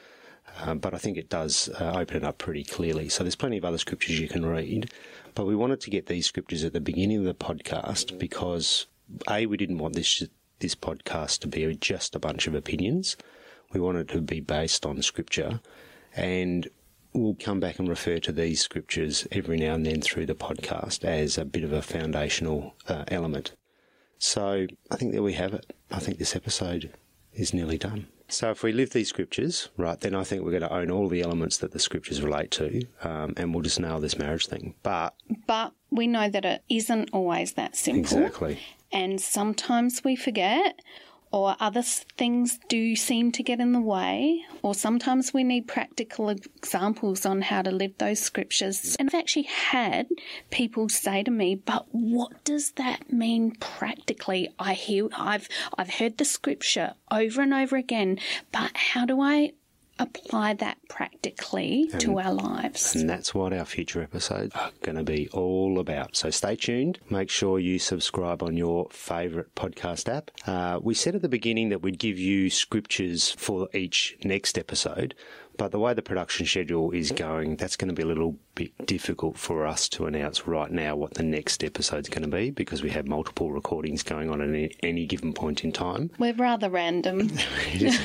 Um, 0.58 0.78
but 0.78 0.94
I 0.94 0.98
think 0.98 1.16
it 1.16 1.30
does 1.30 1.68
uh, 1.80 1.92
open 1.96 2.18
it 2.18 2.24
up 2.24 2.38
pretty 2.38 2.64
clearly. 2.64 3.08
So 3.08 3.24
there's 3.24 3.36
plenty 3.36 3.56
of 3.56 3.64
other 3.64 3.78
scriptures 3.78 4.20
you 4.20 4.28
can 4.28 4.44
read. 4.44 4.90
But 5.34 5.46
we 5.46 5.56
wanted 5.56 5.80
to 5.82 5.90
get 5.90 6.06
these 6.06 6.26
scriptures 6.26 6.64
at 6.64 6.72
the 6.72 6.80
beginning 6.80 7.18
of 7.18 7.24
the 7.24 7.34
podcast 7.34 8.18
because 8.18 8.86
a 9.28 9.46
we 9.46 9.56
didn't 9.56 9.78
want 9.78 9.94
this 9.94 10.22
this 10.58 10.74
podcast 10.74 11.40
to 11.40 11.48
be 11.48 11.74
just 11.76 12.14
a 12.14 12.18
bunch 12.18 12.46
of 12.46 12.54
opinions. 12.54 13.16
We 13.72 13.80
wanted 13.80 14.10
it 14.10 14.14
to 14.14 14.20
be 14.20 14.40
based 14.40 14.84
on 14.84 15.00
scripture, 15.02 15.60
and 16.14 16.68
we'll 17.12 17.36
come 17.36 17.60
back 17.60 17.78
and 17.78 17.88
refer 17.88 18.18
to 18.18 18.32
these 18.32 18.60
scriptures 18.60 19.26
every 19.32 19.56
now 19.56 19.74
and 19.74 19.86
then 19.86 20.00
through 20.00 20.26
the 20.26 20.34
podcast 20.34 21.04
as 21.04 21.38
a 21.38 21.44
bit 21.44 21.64
of 21.64 21.72
a 21.72 21.82
foundational 21.82 22.74
uh, 22.88 23.04
element. 23.08 23.54
So 24.18 24.66
I 24.90 24.96
think 24.96 25.12
there 25.12 25.22
we 25.22 25.32
have 25.34 25.54
it. 25.54 25.72
I 25.90 25.98
think 25.98 26.18
this 26.18 26.36
episode 26.36 26.92
is 27.32 27.54
nearly 27.54 27.78
done. 27.78 28.08
So 28.30 28.50
if 28.50 28.62
we 28.62 28.72
live 28.72 28.90
these 28.90 29.08
scriptures, 29.08 29.68
right, 29.76 30.00
then 30.00 30.14
I 30.14 30.24
think 30.24 30.44
we're 30.44 30.50
going 30.50 30.62
to 30.62 30.72
own 30.72 30.90
all 30.90 31.08
the 31.08 31.20
elements 31.20 31.58
that 31.58 31.72
the 31.72 31.78
scriptures 31.78 32.22
relate 32.22 32.50
to, 32.52 32.82
um, 33.02 33.34
and 33.36 33.52
we'll 33.52 33.62
just 33.62 33.80
nail 33.80 34.00
this 34.00 34.18
marriage 34.18 34.46
thing. 34.46 34.74
But 34.82 35.14
but 35.46 35.72
we 35.90 36.06
know 36.06 36.28
that 36.28 36.44
it 36.44 36.62
isn't 36.68 37.10
always 37.12 37.52
that 37.54 37.76
simple. 37.76 38.00
exactly, 38.00 38.58
and 38.92 39.20
sometimes 39.20 40.02
we 40.04 40.16
forget 40.16 40.80
or 41.32 41.56
other 41.60 41.82
things 41.82 42.58
do 42.68 42.96
seem 42.96 43.30
to 43.32 43.42
get 43.42 43.60
in 43.60 43.72
the 43.72 43.80
way 43.80 44.44
or 44.62 44.74
sometimes 44.74 45.32
we 45.32 45.44
need 45.44 45.66
practical 45.68 46.28
examples 46.28 47.24
on 47.24 47.42
how 47.42 47.62
to 47.62 47.70
live 47.70 47.92
those 47.98 48.20
scriptures. 48.20 48.96
And 48.98 49.08
i've 49.08 49.14
actually 49.14 49.44
had 49.44 50.08
people 50.50 50.88
say 50.88 51.22
to 51.22 51.30
me 51.30 51.54
but 51.54 51.86
what 51.92 52.44
does 52.44 52.72
that 52.72 53.12
mean 53.12 53.52
practically? 53.52 54.52
I 54.58 54.74
hear 54.74 55.08
i've 55.16 55.48
i've 55.76 55.90
heard 55.90 56.18
the 56.18 56.24
scripture 56.24 56.94
over 57.10 57.42
and 57.42 57.54
over 57.54 57.76
again 57.76 58.18
but 58.52 58.76
how 58.76 59.04
do 59.06 59.20
i 59.20 59.52
apply 60.00 60.54
that 60.54 60.78
practically 60.88 61.90
to 61.98 62.18
our 62.18 62.32
lives 62.32 62.94
and 62.96 63.08
that's 63.08 63.34
what 63.34 63.52
our 63.52 63.64
future 63.64 64.02
episodes 64.02 64.54
are 64.54 64.70
going 64.82 64.96
to 64.96 65.04
be 65.04 65.28
all 65.32 65.78
about. 65.78 66.16
So 66.16 66.30
stay 66.30 66.56
tuned. 66.56 66.98
Make 67.10 67.30
sure 67.30 67.58
you 67.58 67.78
subscribe 67.78 68.42
on 68.42 68.56
your 68.56 68.88
favourite 68.90 69.54
podcast 69.54 70.08
app. 70.08 70.30
Uh, 70.46 70.80
we 70.82 70.94
said 70.94 71.14
at 71.14 71.22
the 71.22 71.28
beginning 71.28 71.68
that 71.70 71.82
we'd 71.82 71.98
give 71.98 72.18
you 72.18 72.50
scriptures 72.50 73.30
for 73.30 73.68
each 73.74 74.16
next 74.24 74.58
episode, 74.58 75.14
but 75.60 75.72
the 75.72 75.78
way 75.78 75.92
the 75.92 76.00
production 76.00 76.46
schedule 76.46 76.90
is 76.90 77.12
going, 77.12 77.54
that's 77.56 77.76
going 77.76 77.90
to 77.90 77.94
be 77.94 78.00
a 78.00 78.06
little 78.06 78.34
bit 78.54 78.72
difficult 78.86 79.36
for 79.36 79.66
us 79.66 79.90
to 79.90 80.06
announce 80.06 80.46
right 80.46 80.70
now 80.70 80.96
what 80.96 81.12
the 81.14 81.22
next 81.22 81.62
episode's 81.62 82.08
going 82.08 82.22
to 82.22 82.34
be 82.34 82.50
because 82.50 82.82
we 82.82 82.88
have 82.88 83.06
multiple 83.06 83.52
recordings 83.52 84.02
going 84.02 84.30
on 84.30 84.40
at 84.40 84.72
any, 84.82 85.04
given 85.04 85.34
point 85.34 85.62
in 85.62 85.70
time. 85.70 86.10
we're 86.18 86.32
rather 86.32 86.70
random 86.70 87.30
It 87.74 87.82
is. 87.82 88.00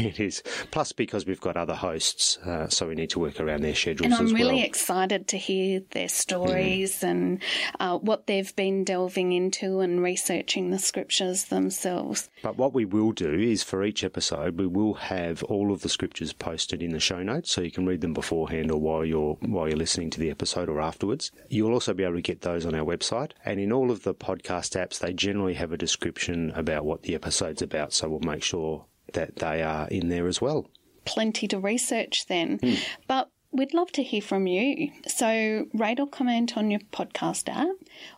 it 0.00 0.18
is. 0.18 0.42
Plus, 0.72 0.90
because 0.90 1.26
we've 1.26 1.40
got 1.40 1.56
other 1.56 1.76
hosts, 1.76 2.38
uh, 2.38 2.68
so 2.68 2.88
we 2.88 2.96
need 2.96 3.10
to 3.10 3.20
work 3.20 3.38
around 3.38 3.62
their 3.62 3.76
schedules 3.76 4.06
And 4.06 4.14
I'm 4.14 4.34
really 4.34 4.56
well. 4.56 4.64
excited 4.64 5.28
to 5.28 5.38
hear 5.38 5.80
their 5.92 6.08
stories 6.08 7.04
and 7.04 7.40
uh, 7.78 7.98
what 7.98 8.26
they've 8.26 8.54
been 8.56 8.82
delving 8.82 9.30
into 9.30 9.78
and 9.78 10.02
researching 10.02 10.70
the 10.70 10.80
scriptures 10.80 11.44
themselves. 11.44 12.28
But 12.42 12.58
what 12.58 12.74
we 12.74 12.84
will 12.84 13.12
do 13.12 13.32
is 13.32 13.62
for 13.62 13.84
each 13.84 14.02
episode, 14.02 14.58
we 14.58 14.66
will 14.66 14.94
have 14.94 15.44
all 15.44 15.72
of 15.72 15.82
the 15.82 15.88
scriptures 15.88 16.32
posted 16.32 16.63
in 16.72 16.92
the 16.92 17.00
show 17.00 17.22
notes, 17.22 17.50
so 17.50 17.60
you 17.60 17.70
can 17.70 17.86
read 17.86 18.00
them 18.00 18.14
beforehand 18.14 18.70
or 18.70 18.80
while 18.80 19.04
you're 19.04 19.34
while 19.40 19.68
you're 19.68 19.76
listening 19.76 20.10
to 20.10 20.20
the 20.20 20.30
episode 20.30 20.68
or 20.68 20.80
afterwards. 20.80 21.30
You'll 21.48 21.72
also 21.72 21.94
be 21.94 22.04
able 22.04 22.14
to 22.14 22.22
get 22.22 22.42
those 22.42 22.64
on 22.66 22.74
our 22.74 22.84
website, 22.84 23.32
and 23.44 23.60
in 23.60 23.72
all 23.72 23.90
of 23.90 24.02
the 24.02 24.14
podcast 24.14 24.76
apps, 24.80 24.98
they 24.98 25.12
generally 25.12 25.54
have 25.54 25.72
a 25.72 25.76
description 25.76 26.52
about 26.54 26.84
what 26.84 27.02
the 27.02 27.14
episode's 27.14 27.62
about. 27.62 27.92
So 27.92 28.08
we'll 28.08 28.20
make 28.20 28.42
sure 28.42 28.86
that 29.12 29.36
they 29.36 29.62
are 29.62 29.88
in 29.88 30.08
there 30.08 30.26
as 30.26 30.40
well. 30.40 30.66
Plenty 31.04 31.46
to 31.48 31.58
research 31.58 32.26
then. 32.26 32.58
Hmm. 32.62 32.74
But 33.06 33.30
we'd 33.54 33.72
love 33.72 33.92
to 33.92 34.02
hear 34.02 34.20
from 34.20 34.46
you. 34.46 34.90
So 35.06 35.66
rate 35.72 36.00
or 36.00 36.06
comment 36.08 36.56
on 36.56 36.70
your 36.70 36.80
podcast 36.92 37.48
app 37.48 37.76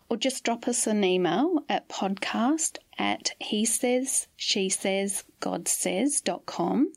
or 0.08 0.16
just 0.16 0.42
drop 0.44 0.66
us 0.66 0.86
an 0.86 1.04
email 1.04 1.64
at 1.68 1.88
podcast 1.88 2.78
at 2.98 3.32
he 3.38 3.64
says, 3.66 4.26
she 4.36 4.70
says, 4.70 5.24
God 5.40 5.68
says 5.68 6.22
dot 6.22 6.46
com. 6.46 6.92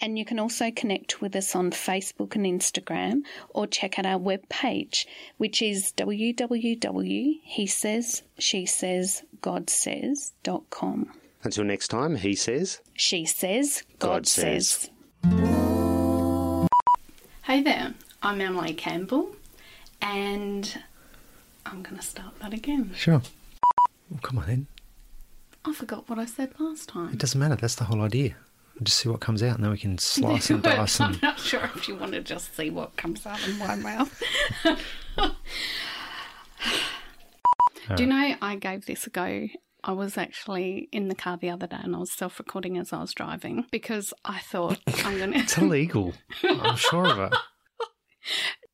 And 0.00 0.18
you 0.18 0.24
can 0.24 0.38
also 0.38 0.70
connect 0.70 1.22
with 1.22 1.34
us 1.34 1.56
on 1.56 1.70
Facebook 1.70 2.36
and 2.36 2.44
Instagram 2.44 3.22
or 3.48 3.66
check 3.66 3.98
out 3.98 4.06
our 4.06 4.20
webpage, 4.20 5.06
which 5.38 5.62
is 5.62 5.92
www.he 5.96 7.66
says, 7.66 8.22
she 8.38 8.66
says, 8.66 9.22
God 9.40 9.70
says 9.70 10.34
dot 10.42 10.68
com. 10.70 11.12
Until 11.44 11.64
next 11.64 11.88
time, 11.88 12.16
he 12.16 12.34
says. 12.34 12.80
She 12.94 13.24
says, 13.24 13.84
God, 13.98 14.08
God 14.08 14.26
says. 14.26 14.90
says. 15.22 15.57
Hey 17.48 17.62
there, 17.62 17.94
I'm 18.22 18.42
Emily 18.42 18.74
Campbell, 18.74 19.34
and 20.02 20.82
I'm 21.64 21.82
going 21.82 21.96
to 21.96 22.02
start 22.02 22.38
that 22.40 22.52
again. 22.52 22.92
Sure. 22.94 23.22
Well, 24.10 24.20
come 24.20 24.36
on 24.36 24.46
then. 24.46 24.66
I 25.64 25.72
forgot 25.72 26.10
what 26.10 26.18
I 26.18 26.26
said 26.26 26.52
last 26.58 26.90
time. 26.90 27.14
It 27.14 27.18
doesn't 27.18 27.40
matter. 27.40 27.56
That's 27.56 27.76
the 27.76 27.84
whole 27.84 28.02
idea. 28.02 28.36
We'll 28.74 28.84
just 28.84 28.98
see 28.98 29.08
what 29.08 29.20
comes 29.20 29.42
out, 29.42 29.54
and 29.54 29.64
then 29.64 29.70
we 29.70 29.78
can 29.78 29.96
slice 29.98 30.50
and 30.50 30.62
dice. 30.62 31.00
I'm 31.00 31.18
not 31.22 31.40
sure 31.40 31.70
if 31.74 31.88
you 31.88 31.96
want 31.96 32.12
to 32.12 32.20
just 32.20 32.54
see 32.54 32.68
what 32.68 32.98
comes 32.98 33.24
out 33.24 33.42
of 33.42 33.58
my 33.58 33.76
mouth. 33.76 34.22
Do 37.96 38.02
you 38.02 38.10
know 38.10 38.34
I 38.42 38.56
gave 38.56 38.84
this 38.84 39.06
a 39.06 39.10
go? 39.10 39.48
I 39.84 39.92
was 39.92 40.18
actually 40.18 40.88
in 40.92 41.08
the 41.08 41.14
car 41.14 41.36
the 41.36 41.50
other 41.50 41.66
day 41.66 41.78
and 41.80 41.94
I 41.94 41.98
was 41.98 42.12
self 42.12 42.38
recording 42.38 42.76
as 42.78 42.92
I 42.92 43.00
was 43.00 43.12
driving 43.14 43.66
because 43.70 44.12
I 44.24 44.40
thought 44.40 44.80
I'm 45.04 45.18
going 45.18 45.32
to. 45.32 45.38
it's 45.38 45.56
illegal. 45.58 46.14
I'm 46.42 46.76
sure 46.76 47.06
of 47.06 47.18
it. 47.18 47.38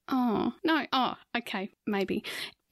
Oh, 0.09 0.53
no. 0.65 0.85
Oh, 0.93 1.15
okay. 1.35 1.71
Maybe. 1.87 2.25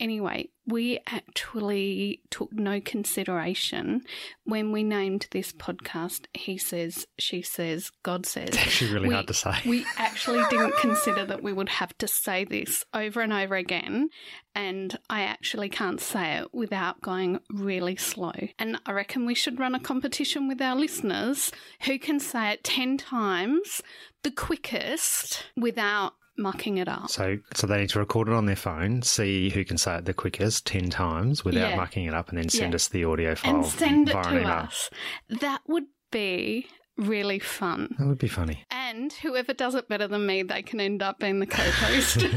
Anyway, 0.02 0.48
we 0.66 0.98
actually 1.06 2.20
took 2.28 2.52
no 2.52 2.80
consideration 2.80 4.02
when 4.44 4.72
we 4.72 4.82
named 4.82 5.28
this 5.30 5.52
podcast. 5.52 6.26
He 6.34 6.58
says, 6.58 7.06
she 7.18 7.40
says, 7.40 7.92
God 8.02 8.26
says. 8.26 8.48
It's 8.48 8.58
actually 8.58 8.94
really 8.94 9.08
We- 9.08 9.14
hard 9.14 9.28
to 9.28 9.34
say. 9.34 9.52
We 9.64 9.86
actually 9.96 10.42
didn't 10.50 10.74
consider 10.78 11.24
that 11.26 11.42
we 11.42 11.52
would 11.52 11.68
have 11.68 11.96
to 11.98 12.08
say 12.08 12.44
this 12.44 12.84
over 12.92 13.20
and 13.20 13.32
over 13.32 13.54
again, 13.54 14.08
and 14.56 14.98
I 15.08 15.22
actually 15.22 15.68
can't 15.68 16.00
say 16.00 16.38
it 16.38 16.52
without 16.52 17.00
going 17.00 17.38
really 17.48 17.94
slow. 17.94 18.32
And 18.58 18.80
I 18.84 18.90
reckon 18.92 19.24
we 19.24 19.36
should 19.36 19.60
run 19.60 19.76
a 19.76 19.80
competition 19.80 20.48
with 20.48 20.60
our 20.60 20.74
listeners 20.74 21.52
who 21.82 21.96
can 22.00 22.18
say 22.18 22.50
it 22.54 22.64
10 22.64 22.98
times 22.98 23.82
the 24.24 24.32
quickest 24.32 25.44
without 25.56 26.14
mucking 26.36 26.78
it 26.78 26.88
up. 26.88 27.10
So, 27.10 27.38
so 27.54 27.66
they 27.66 27.78
need 27.80 27.90
to 27.90 27.98
record 27.98 28.28
it 28.28 28.34
on 28.34 28.46
their 28.46 28.56
phone, 28.56 29.02
see 29.02 29.50
who 29.50 29.64
can 29.64 29.78
say 29.78 29.96
it 29.96 30.04
the 30.04 30.14
quickest 30.14 30.66
ten 30.66 30.90
times 30.90 31.44
without 31.44 31.70
Yeah. 31.70 31.76
mucking 31.76 32.04
it 32.06 32.14
up, 32.14 32.28
and 32.30 32.38
then 32.38 32.48
send 32.48 32.72
Yeah. 32.72 32.76
us 32.76 32.88
the 32.88 33.04
audio 33.04 33.34
file 33.34 33.56
And 33.56 33.66
send 33.66 34.08
it 34.08 34.12
to 34.12 34.30
email. 34.30 34.46
us. 34.48 34.90
That 35.28 35.60
would 35.68 35.84
be 36.10 36.66
really 36.96 37.38
fun. 37.38 37.94
That 37.98 38.06
would 38.06 38.18
be 38.18 38.28
funny. 38.28 38.64
And 38.70 39.12
whoever 39.12 39.52
does 39.54 39.74
it 39.74 39.88
better 39.88 40.06
than 40.08 40.26
me, 40.26 40.42
they 40.42 40.62
can 40.62 40.80
end 40.80 41.02
up 41.02 41.18
being 41.18 41.38
the 41.40 41.46
co 41.46 41.62
host. 41.62 42.26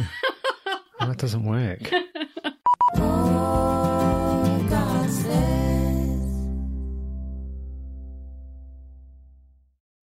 That 1.00 1.18
doesn't 1.18 1.44
work. 1.44 1.92